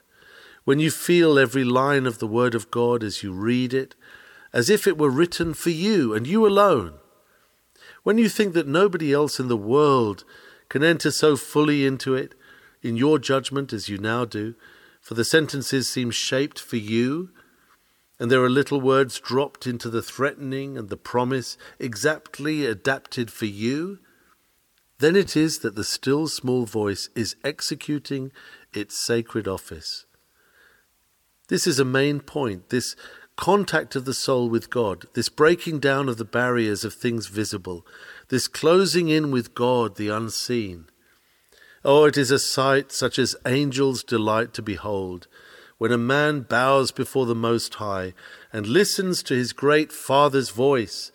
[0.63, 3.95] When you feel every line of the Word of God as you read it,
[4.53, 6.93] as if it were written for you and you alone.
[8.03, 10.23] When you think that nobody else in the world
[10.69, 12.33] can enter so fully into it,
[12.81, 14.55] in your judgment as you now do,
[15.01, 17.29] for the sentences seem shaped for you,
[18.19, 23.45] and there are little words dropped into the threatening and the promise exactly adapted for
[23.45, 23.99] you,
[24.99, 28.31] then it is that the still small voice is executing
[28.73, 30.05] its sacred office.
[31.47, 32.95] This is a main point, this
[33.37, 37.87] contact of the soul with God, this breaking down of the barriers of things visible,
[38.27, 40.87] this closing in with God, the unseen.
[41.83, 45.27] Oh, it is a sight such as angels delight to behold,
[45.77, 48.13] when a man bows before the Most High
[48.51, 51.11] and listens to his great Father's voice,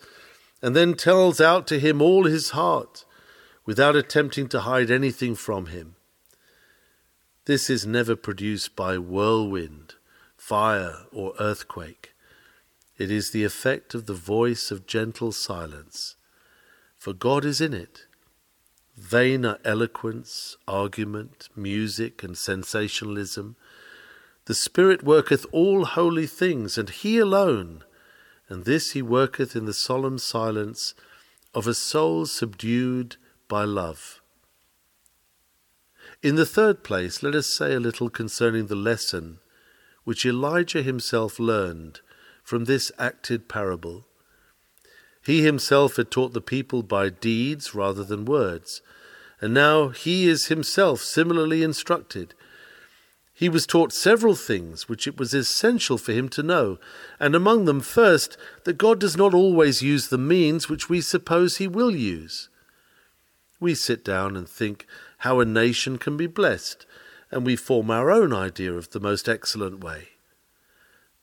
[0.61, 3.05] and then tells out to him all his heart,
[3.65, 5.95] without attempting to hide anything from him.
[7.45, 9.93] This is never produced by whirlwind,
[10.35, 12.13] fire, or earthquake.
[12.97, 16.15] It is the effect of the voice of gentle silence,
[16.97, 18.04] for God is in it.
[18.97, 23.55] Vain are eloquence, argument, music, and sensationalism.
[24.45, 27.83] The Spirit worketh all holy things, and He alone,
[28.47, 30.93] and this He worketh in the solemn silence
[31.53, 33.17] of a soul subdued
[33.47, 34.21] by love.
[36.23, 39.39] In the third place, let us say a little concerning the lesson
[40.05, 41.99] which Elijah himself learned
[42.43, 44.05] from this acted parable.
[45.25, 48.83] He himself had taught the people by deeds rather than words,
[49.41, 52.35] and now he is himself similarly instructed.
[53.33, 56.77] He was taught several things which it was essential for him to know,
[57.19, 61.57] and among them, first, that God does not always use the means which we suppose
[61.57, 62.49] he will use.
[63.59, 64.85] We sit down and think
[65.19, 66.85] how a nation can be blessed,
[67.31, 70.09] and we form our own idea of the most excellent way.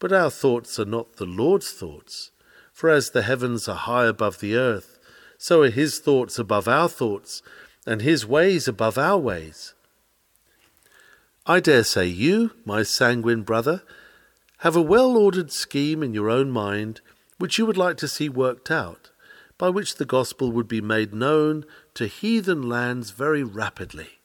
[0.00, 2.31] But our thoughts are not the Lord's thoughts,
[2.82, 4.98] for as the heavens are high above the earth,
[5.38, 7.40] so are his thoughts above our thoughts,
[7.86, 9.74] and his ways above our ways.
[11.46, 13.84] I dare say you, my sanguine brother,
[14.66, 17.00] have a well ordered scheme in your own mind
[17.38, 19.12] which you would like to see worked out,
[19.58, 21.64] by which the gospel would be made known
[21.94, 24.18] to heathen lands very rapidly.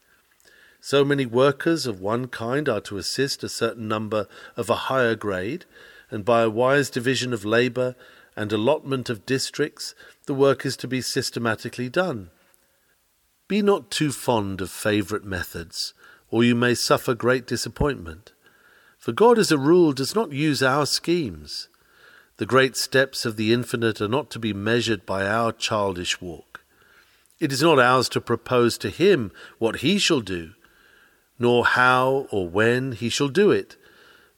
[0.82, 5.14] So many workers of one kind are to assist a certain number of a higher
[5.14, 5.66] grade,
[6.10, 7.96] and by a wise division of labour
[8.38, 9.96] and allotment of districts,
[10.28, 12.30] the work is to be systematically done.
[13.48, 15.94] Be not too fond of favourite methods,
[16.30, 18.32] or you may suffer great disappointment.
[19.00, 21.68] For God, as a rule, does not use our schemes.
[22.38, 26.62] The great steps of the infinite are not to be measured by our childish walk.
[27.40, 30.52] It is not ours to propose to Him what He shall do,
[31.40, 33.76] nor how or when he shall do it,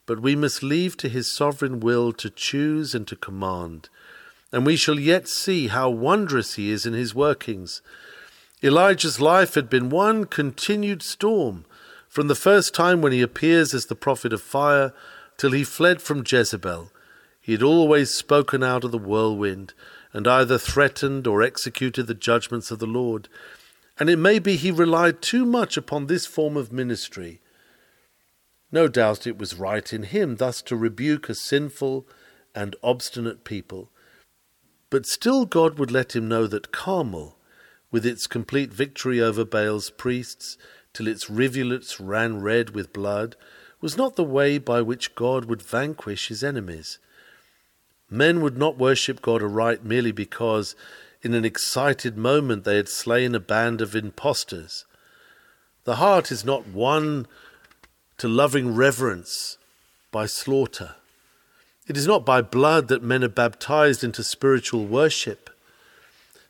[0.10, 3.90] but we must leave to his sovereign will to choose and to command.
[4.52, 7.84] And we shall yet see how wondrous he is in his workings.
[8.64, 11.64] Elijah's life had been one continued storm,
[12.08, 14.94] from the first time when he appears as the prophet of fire
[15.38, 16.92] till he fled from Jezebel.
[17.40, 19.76] He had always spoken out of the whirlwind,
[20.12, 23.30] and either threatened or executed the judgments of the Lord
[24.00, 27.42] and it may be he relied too much upon this form of ministry.
[28.72, 32.08] No doubt it was right in him thus to rebuke a sinful
[32.54, 33.90] and obstinate people,
[34.90, 37.38] but still God would let him know that Carmel,
[37.92, 40.58] with its complete victory over Baal's priests,
[40.94, 43.36] till its rivulets ran red with blood,
[43.82, 47.00] was not the way by which God would vanquish his enemies.
[48.10, 50.76] Men would not worship God aright merely because
[51.22, 54.86] in an excited moment they had slain a band of impostors.
[55.84, 57.28] The heart is not won
[58.20, 59.58] to loving reverence
[60.12, 60.96] by slaughter.
[61.88, 65.50] It is not by blood that men are baptized into spiritual worship.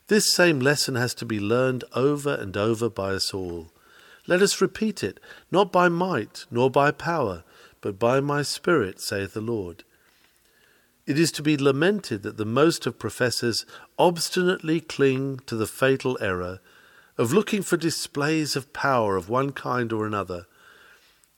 [0.08, 3.72] This same lesson has to be learned over and over by us all.
[4.26, 5.20] Let us repeat it,
[5.52, 7.44] not by might nor by power,
[7.82, 9.84] but by my Spirit, saith the Lord.
[11.06, 13.66] It is to be lamented that the most of professors
[13.98, 16.60] obstinately cling to the fatal error
[17.18, 20.48] of looking for displays of power of one kind or another.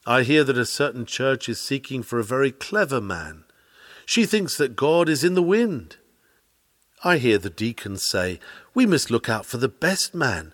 [0.06, 3.44] I hear that a certain church is seeking for a very clever man.
[4.06, 5.98] She thinks that God is in the wind.
[7.04, 8.40] I hear the deacons say,
[8.74, 10.54] We must look out for the best man.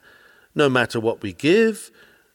[0.54, 1.92] No matter what we give,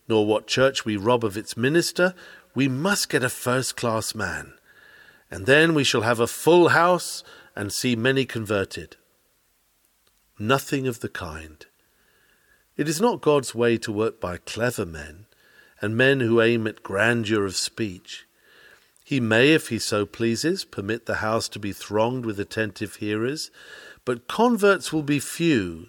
[0.08, 2.14] nor what church we rob of its minister,
[2.54, 4.54] we must get a first class man
[5.32, 7.24] and then we shall have a full house
[7.56, 8.96] and see many converted.
[10.38, 11.64] Nothing of the kind.
[12.76, 15.24] It is not God's way to work by clever men
[15.82, 18.24] and men who aim at grandeur of speech.
[19.04, 23.50] He may, if he so pleases, permit the house to be thronged with attentive hearers,
[24.06, 25.88] but converts will be few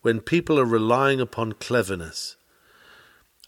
[0.00, 2.36] when people are relying upon cleverness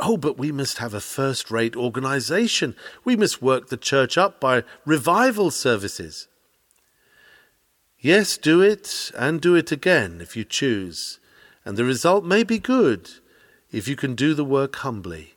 [0.05, 2.75] Oh, but we must have a first rate organization.
[3.05, 6.29] We must work the church up by revival services.
[8.01, 11.21] Yes, do it, and do it again if you choose,
[11.65, 13.11] and the result may be good
[13.71, 15.35] if you can do the work humbly.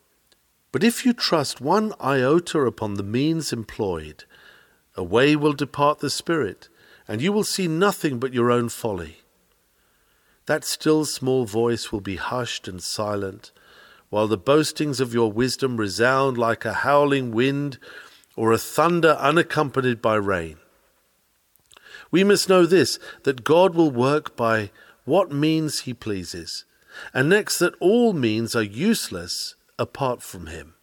[0.75, 4.25] But if you trust one iota upon the means employed,
[4.97, 6.67] away will depart the Spirit,
[7.07, 9.21] and you will see nothing but your own folly.
[10.47, 13.53] That still small voice will be hushed and silent
[14.09, 17.77] while the boastings of your wisdom resound like a howling wind
[18.35, 20.57] or a thunder unaccompanied by rain.
[22.11, 24.71] We must know this that God will work by
[25.05, 26.65] what means he pleases,
[27.13, 30.75] and next that all means are useless apart from him.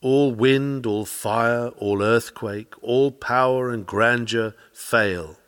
[0.00, 5.38] All wind, all fire, all earthquake, all power and grandeur fail,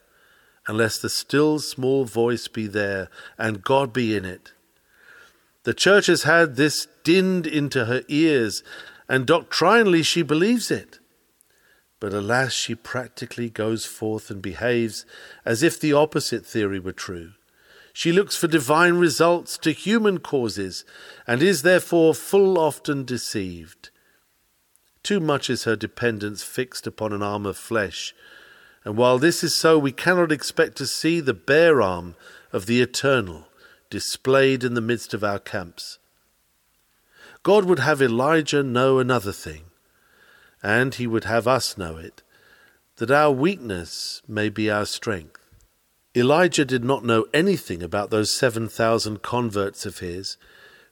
[0.66, 4.52] unless the still small voice be there and God be in it.
[5.64, 8.62] The church has had this dinned into her ears,
[9.08, 10.98] and doctrinally she believes it.
[12.00, 15.04] But alas, she practically goes forth and behaves
[15.44, 17.32] as if the opposite theory were true.
[17.98, 20.84] She looks for divine results to human causes,
[21.26, 23.90] and is therefore full often deceived.
[25.02, 28.14] Too much is her dependence fixed upon an arm of flesh,
[28.84, 32.14] and while this is so, we cannot expect to see the bare arm
[32.52, 33.48] of the eternal
[33.90, 35.98] displayed in the midst of our camps.
[37.42, 39.64] God would have Elijah know another thing,
[40.62, 42.22] and he would have us know it,
[42.98, 45.37] that our weakness may be our strength.
[46.18, 50.36] Elijah did not know anything about those 7,000 converts of his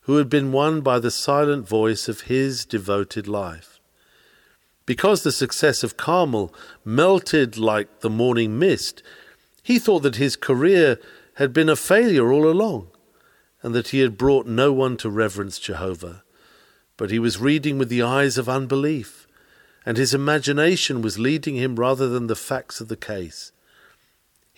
[0.03, 3.81] who had been won by the silent voice of his devoted life.
[4.85, 6.55] Because the success of Carmel
[6.85, 9.03] melted like the morning mist,
[9.62, 11.01] he thought that his career
[11.35, 12.89] had been a failure all along,
[13.62, 16.22] and that he had brought no one to reverence Jehovah.
[16.97, 19.27] But he was reading with the eyes of unbelief,
[19.85, 23.51] and his imagination was leading him rather than the facts of the case.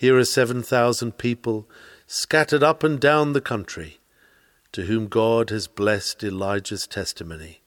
[0.00, 1.68] Here are seven thousand people
[2.06, 3.98] scattered up and down the country,
[4.70, 7.62] to whom God has blessed Elijah's testimony.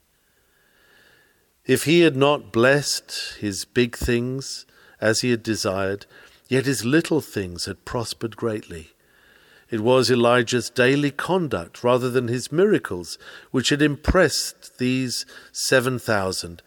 [1.66, 4.66] If he had not blessed his big things
[5.02, 6.06] as he had desired,
[6.48, 8.92] yet his little things had prospered greatly.
[9.70, 13.18] It was Elijah's daily conduct rather than his miracles
[13.52, 16.62] which had impressed these seven thousand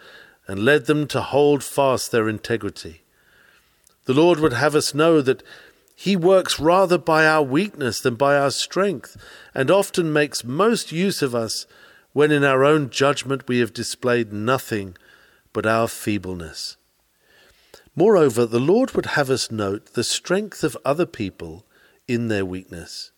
[0.46, 3.00] and led them to hold fast their integrity.
[4.06, 5.42] The Lord would have us know that
[5.94, 9.16] He works rather by our weakness than by our strength,
[9.54, 11.66] and often makes most use of us
[12.12, 14.96] when in our own judgment we have displayed nothing
[15.52, 16.76] but our feebleness.
[17.96, 21.64] Moreover, the Lord would have us note the strength of other people
[22.06, 23.12] in their weakness.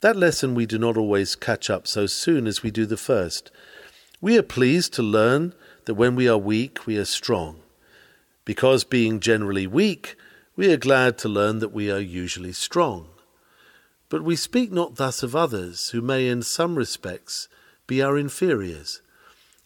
[0.00, 3.50] That lesson we do not always catch up so soon as we do the first.
[4.20, 7.61] We are pleased to learn that when we are weak, we are strong.
[8.44, 10.16] Because being generally weak,
[10.56, 13.08] we are glad to learn that we are usually strong.
[14.08, 17.48] But we speak not thus of others, who may in some respects
[17.86, 19.00] be our inferiors.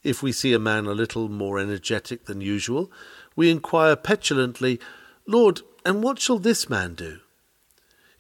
[0.04, 2.92] If we see a man a little more energetic than usual,
[3.34, 4.78] we inquire petulantly,
[5.26, 7.18] Lord, and what shall this man do?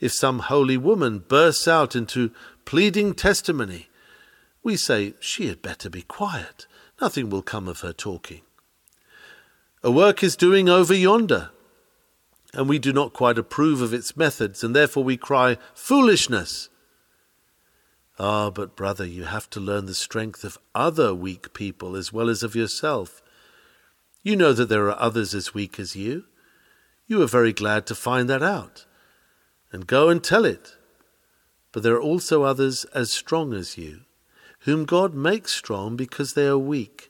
[0.00, 2.32] If some holy woman bursts out into
[2.64, 3.88] pleading testimony,
[4.62, 6.66] we say she had better be quiet.
[7.00, 8.42] Nothing will come of her talking.
[9.86, 11.50] A work is doing over yonder,
[12.52, 16.70] and we do not quite approve of its methods, and therefore we cry, Foolishness!
[18.18, 22.28] Ah, but brother, you have to learn the strength of other weak people as well
[22.28, 23.22] as of yourself.
[24.24, 26.24] You know that there are others as weak as you.
[27.06, 28.86] You are very glad to find that out,
[29.70, 30.74] and go and tell it.
[31.70, 34.00] But there are also others as strong as you,
[34.62, 37.08] whom God makes strong because they are weak,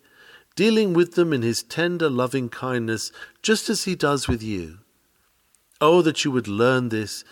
[0.56, 4.78] dealing with them in his tender loving kindness, just as he does with you.
[5.80, 7.22] Oh, that you would learn this,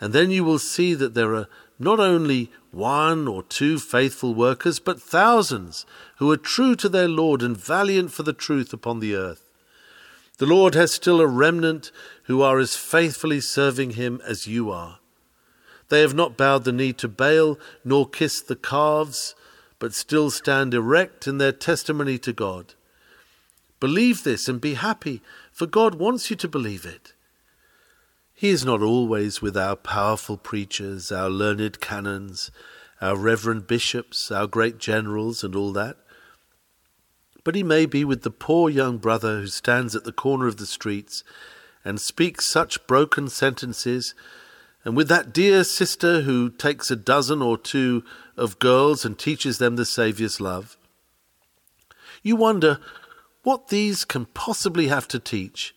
[0.00, 4.78] and then you will see that there are not only one or two faithful workers,
[4.78, 9.14] but thousands who are true to their Lord and valiant for the truth upon the
[9.14, 9.48] earth.
[10.38, 11.92] The Lord has still a remnant
[12.24, 14.98] who are as faithfully serving him as you are.
[15.88, 19.34] They have not bowed the knee to Baal, nor kissed the calves,
[19.82, 22.74] but still stand erect in their testimony to God.
[23.80, 25.20] Believe this and be happy,
[25.50, 27.14] for God wants you to believe it.
[28.32, 32.52] He is not always with our powerful preachers, our learned canons,
[33.00, 35.96] our reverend bishops, our great generals, and all that.
[37.42, 40.58] But he may be with the poor young brother who stands at the corner of
[40.58, 41.24] the streets
[41.84, 44.14] and speaks such broken sentences,
[44.84, 48.04] and with that dear sister who takes a dozen or two
[48.36, 50.76] of girls and teaches them the Saviour's love.
[52.22, 52.78] You wonder
[53.42, 55.74] what these can possibly have to teach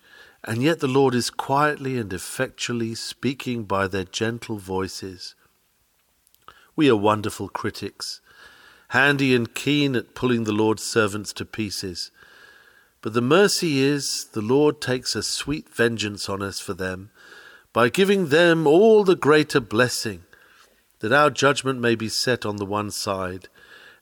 [0.47, 5.33] and yet the Lord is quietly and effectually speaking by their gentle voices.
[6.75, 8.21] We are wonderful critics,
[8.89, 12.11] handy and keen at pulling the Lord's servants to pieces.
[13.01, 17.09] But the mercy is, the Lord takes a sweet vengeance on us for them,
[17.75, 20.23] by giving them all the greater blessing,
[20.99, 23.49] that our judgment may be set on the one side,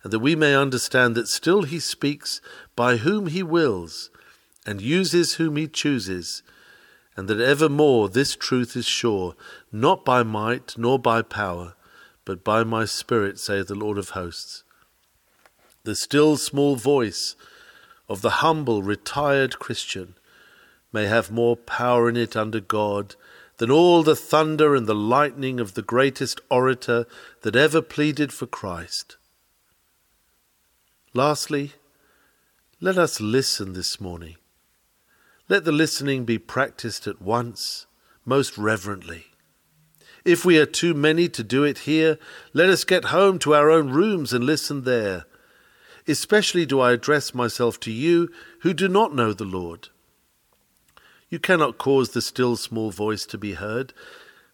[0.03, 2.39] and that we may understand that still He speaks
[2.75, 4.11] by whom He wills,
[4.63, 6.43] and uses whom he chooses,
[7.17, 9.35] and that evermore this truth is sure,
[9.71, 11.73] not by might nor by power,
[12.25, 14.63] but by my Spirit, saith the Lord of hosts.
[15.83, 17.35] The still small voice
[18.07, 20.13] of the humble, retired Christian
[20.91, 23.15] may have more power in it under God
[23.57, 27.05] than all the thunder and the lightning of the greatest orator
[27.41, 29.17] that ever pleaded for Christ.
[31.13, 31.73] Lastly,
[32.81, 34.35] let us listen this morning.
[35.47, 37.85] Let the listening be practiced at once,
[38.25, 39.27] most reverently.
[40.25, 42.17] If we are too many to do it here,
[42.53, 45.25] let us get home to our own rooms and listen there.
[46.07, 48.29] Especially do I address myself to you
[48.61, 49.89] who do not know the Lord.
[51.33, 53.91] You cannot cause the still small voice to be heard,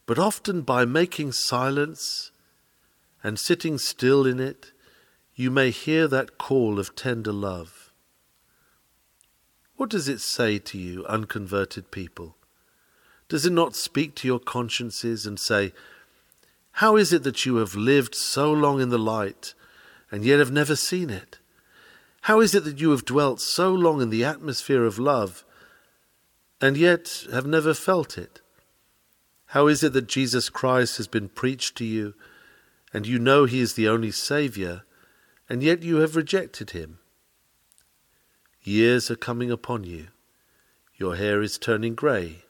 [0.05, 2.32] but often by making silence
[3.21, 4.71] and sitting still in it,
[5.36, 7.91] you may hear that call of tender love.
[9.75, 12.38] What does it say to you, unconverted people?
[13.27, 15.73] Does it not speak to your consciences and say,
[16.71, 19.53] How is it that you have lived so long in the light
[20.09, 21.39] and yet have never seen it?
[22.21, 25.43] How is it that you have dwelt so long in the atmosphere of love
[26.62, 28.41] and yet have never felt it?
[29.47, 32.14] How is it that Jesus Christ has been preached to you
[32.93, 34.84] and you know he is the only Saviour
[35.49, 36.99] and yet you have rejected him?
[38.62, 40.07] Years are coming upon you.
[40.97, 42.43] Your hair is turning grey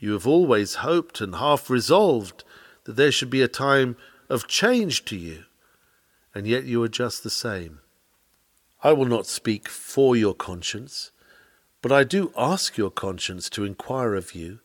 [0.00, 2.42] you have always hoped and half resolved
[2.84, 3.96] that there should be a time
[4.30, 5.44] of change to you,
[6.34, 7.80] and yet you are just the same.
[8.82, 11.10] I will not speak for your conscience,
[11.82, 14.60] but I do ask your conscience to inquire of you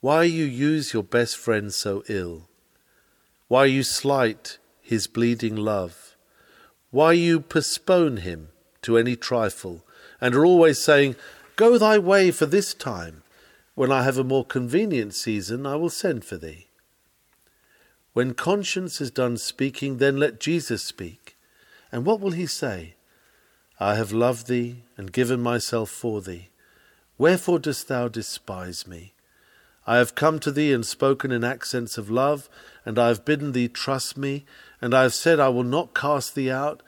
[0.00, 2.48] why you use your best friend so ill,
[3.48, 6.16] why you slight his bleeding love,
[6.90, 8.48] why you postpone him
[8.82, 9.84] to any trifle,
[10.20, 11.16] and are always saying,
[11.56, 13.22] Go thy way for this time,
[13.74, 16.68] when I have a more convenient season, I will send for thee.
[18.12, 21.36] When conscience is done speaking, then let Jesus speak.
[21.92, 22.94] And what will he say?
[23.80, 26.48] I have loved thee and given myself for thee.
[27.16, 29.14] Wherefore dost thou despise me?
[29.86, 32.48] I have come to thee and spoken in accents of love,
[32.84, 34.44] and I have bidden thee trust me,
[34.80, 36.82] and I have said, I will not cast thee out,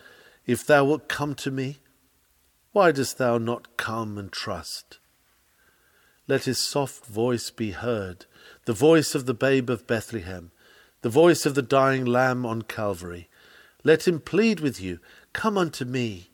[0.46, 1.78] if thou wilt come to me.
[2.72, 4.98] Why dost thou not come and trust?
[6.28, 8.26] Let his soft voice be heard,
[8.64, 10.50] the voice of the babe of Bethlehem,
[11.02, 13.28] the voice of the dying Lamb on Calvary.
[13.82, 15.00] Let him plead with you,
[15.32, 16.29] Come unto me,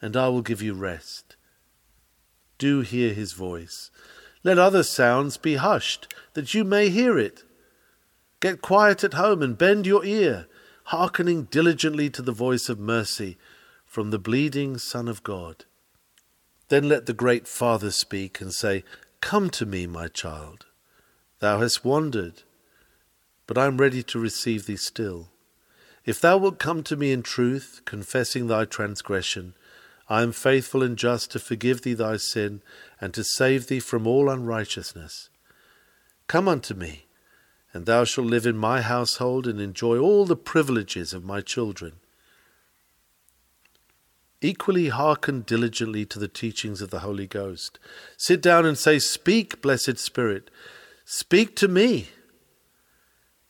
[0.00, 1.36] and I will give you rest.
[2.58, 3.90] Do hear his voice.
[4.42, 7.44] Let other sounds be hushed, that you may hear it.
[8.40, 10.46] Get quiet at home and bend your ear,
[10.84, 13.36] hearkening diligently to the voice of mercy
[13.84, 15.64] from the bleeding Son of God.
[16.68, 18.84] Then let the great Father speak and say,
[19.20, 20.66] Come to me, my child.
[21.40, 22.44] Thou hast wandered,
[23.46, 25.28] but I am ready to receive thee still.
[26.04, 29.54] If thou wilt come to me in truth, confessing thy transgression,
[30.10, 32.62] I am faithful and just to forgive thee thy sin
[33.00, 35.30] and to save thee from all unrighteousness.
[36.26, 37.06] Come unto me,
[37.72, 41.92] and thou shalt live in my household and enjoy all the privileges of my children.
[44.40, 47.78] Equally hearken diligently to the teachings of the Holy Ghost.
[48.16, 50.50] Sit down and say, Speak, blessed Spirit,
[51.04, 52.08] speak to me.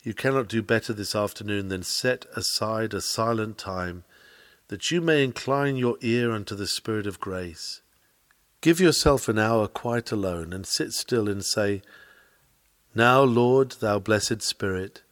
[0.03, 4.03] You cannot do better this afternoon than set aside a silent time
[4.71, 7.83] that you may incline your ear unto the Spirit of grace.
[8.61, 11.83] Give yourself an hour quite alone and sit still and say,
[12.95, 15.03] Now, Lord, thou blessed Spirit,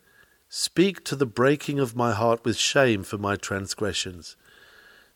[0.48, 4.36] speak to the breaking of my heart with shame for my transgressions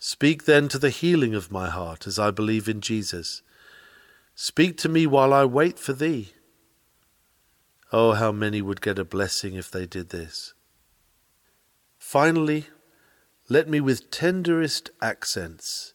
[0.05, 3.41] Speak then to the healing of my heart as I believe in Jesus.
[4.35, 6.33] Speak to me while I wait for thee.
[7.93, 10.53] Oh, how many would get a blessing if they did this.
[11.97, 12.65] Finally,
[13.49, 15.93] let me with tenderest accents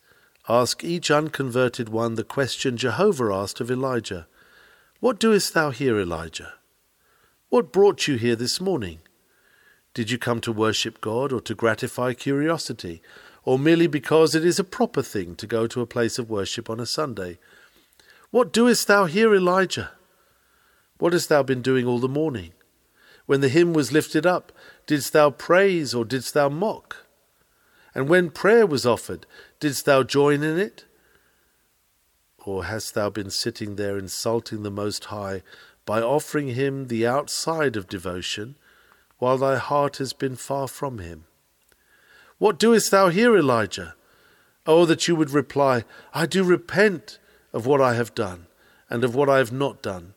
[0.49, 4.27] ask each unconverted one the question Jehovah asked of Elijah
[5.01, 6.55] What doest thou here, Elijah?
[7.49, 9.01] What brought you here this morning?
[9.95, 13.03] Did you come to worship God or to gratify curiosity?
[13.49, 16.69] or merely because it is a proper thing to go to a place of worship
[16.69, 17.39] on a Sunday.
[18.31, 19.93] What doest thou here, Elijah?
[20.99, 22.53] What hast thou been doing all the morning?
[23.25, 24.53] When the hymn was lifted up,
[24.87, 27.07] didst thou praise or didst thou mock?
[27.95, 29.27] And when prayer was offered,
[29.61, 30.85] didst thou join in it?
[32.45, 35.43] Or hast thou been sitting there insulting the Most High
[35.85, 38.57] by offering him the outside of devotion,
[39.19, 41.25] while thy heart has been far from him?
[42.39, 43.95] What doest thou here, Elijah?
[44.67, 45.85] Oh, that you would reply,
[46.15, 47.19] I do repent
[47.53, 48.47] of what I have done
[48.91, 50.15] and of what I have not done.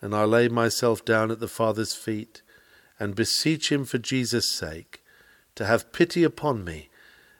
[0.00, 2.42] And I lay myself down at the Father's feet
[2.98, 5.02] and beseech him for Jesus' sake
[5.54, 6.90] to have pity upon me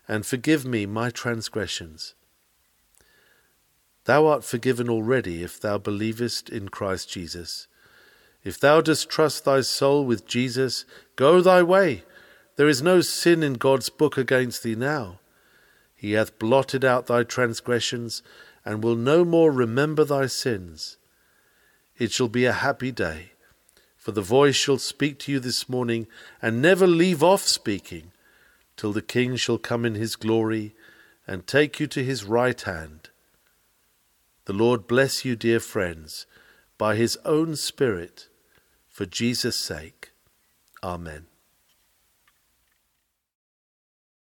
[0.08, 2.14] and forgive me my transgressions.
[4.04, 7.66] Thou art forgiven already if thou believest in Christ Jesus.
[8.44, 10.84] If thou dost trust thy soul with Jesus,
[11.16, 12.04] go thy way.
[12.54, 15.18] There is no sin in God's book against thee now.
[15.96, 18.22] He hath blotted out thy transgressions,
[18.64, 20.98] and will no more remember thy sins.
[21.98, 23.32] It shall be a happy day,
[23.96, 26.06] for the voice shall speak to you this morning,
[26.40, 28.12] and never leave off speaking,
[28.76, 30.74] till the King shall come in his glory,
[31.26, 33.10] and take you to his right hand.
[34.44, 36.26] The Lord bless you, dear friends,
[36.78, 38.28] by his own Spirit,
[38.88, 40.12] for Jesus' sake.
[40.82, 41.26] Amen.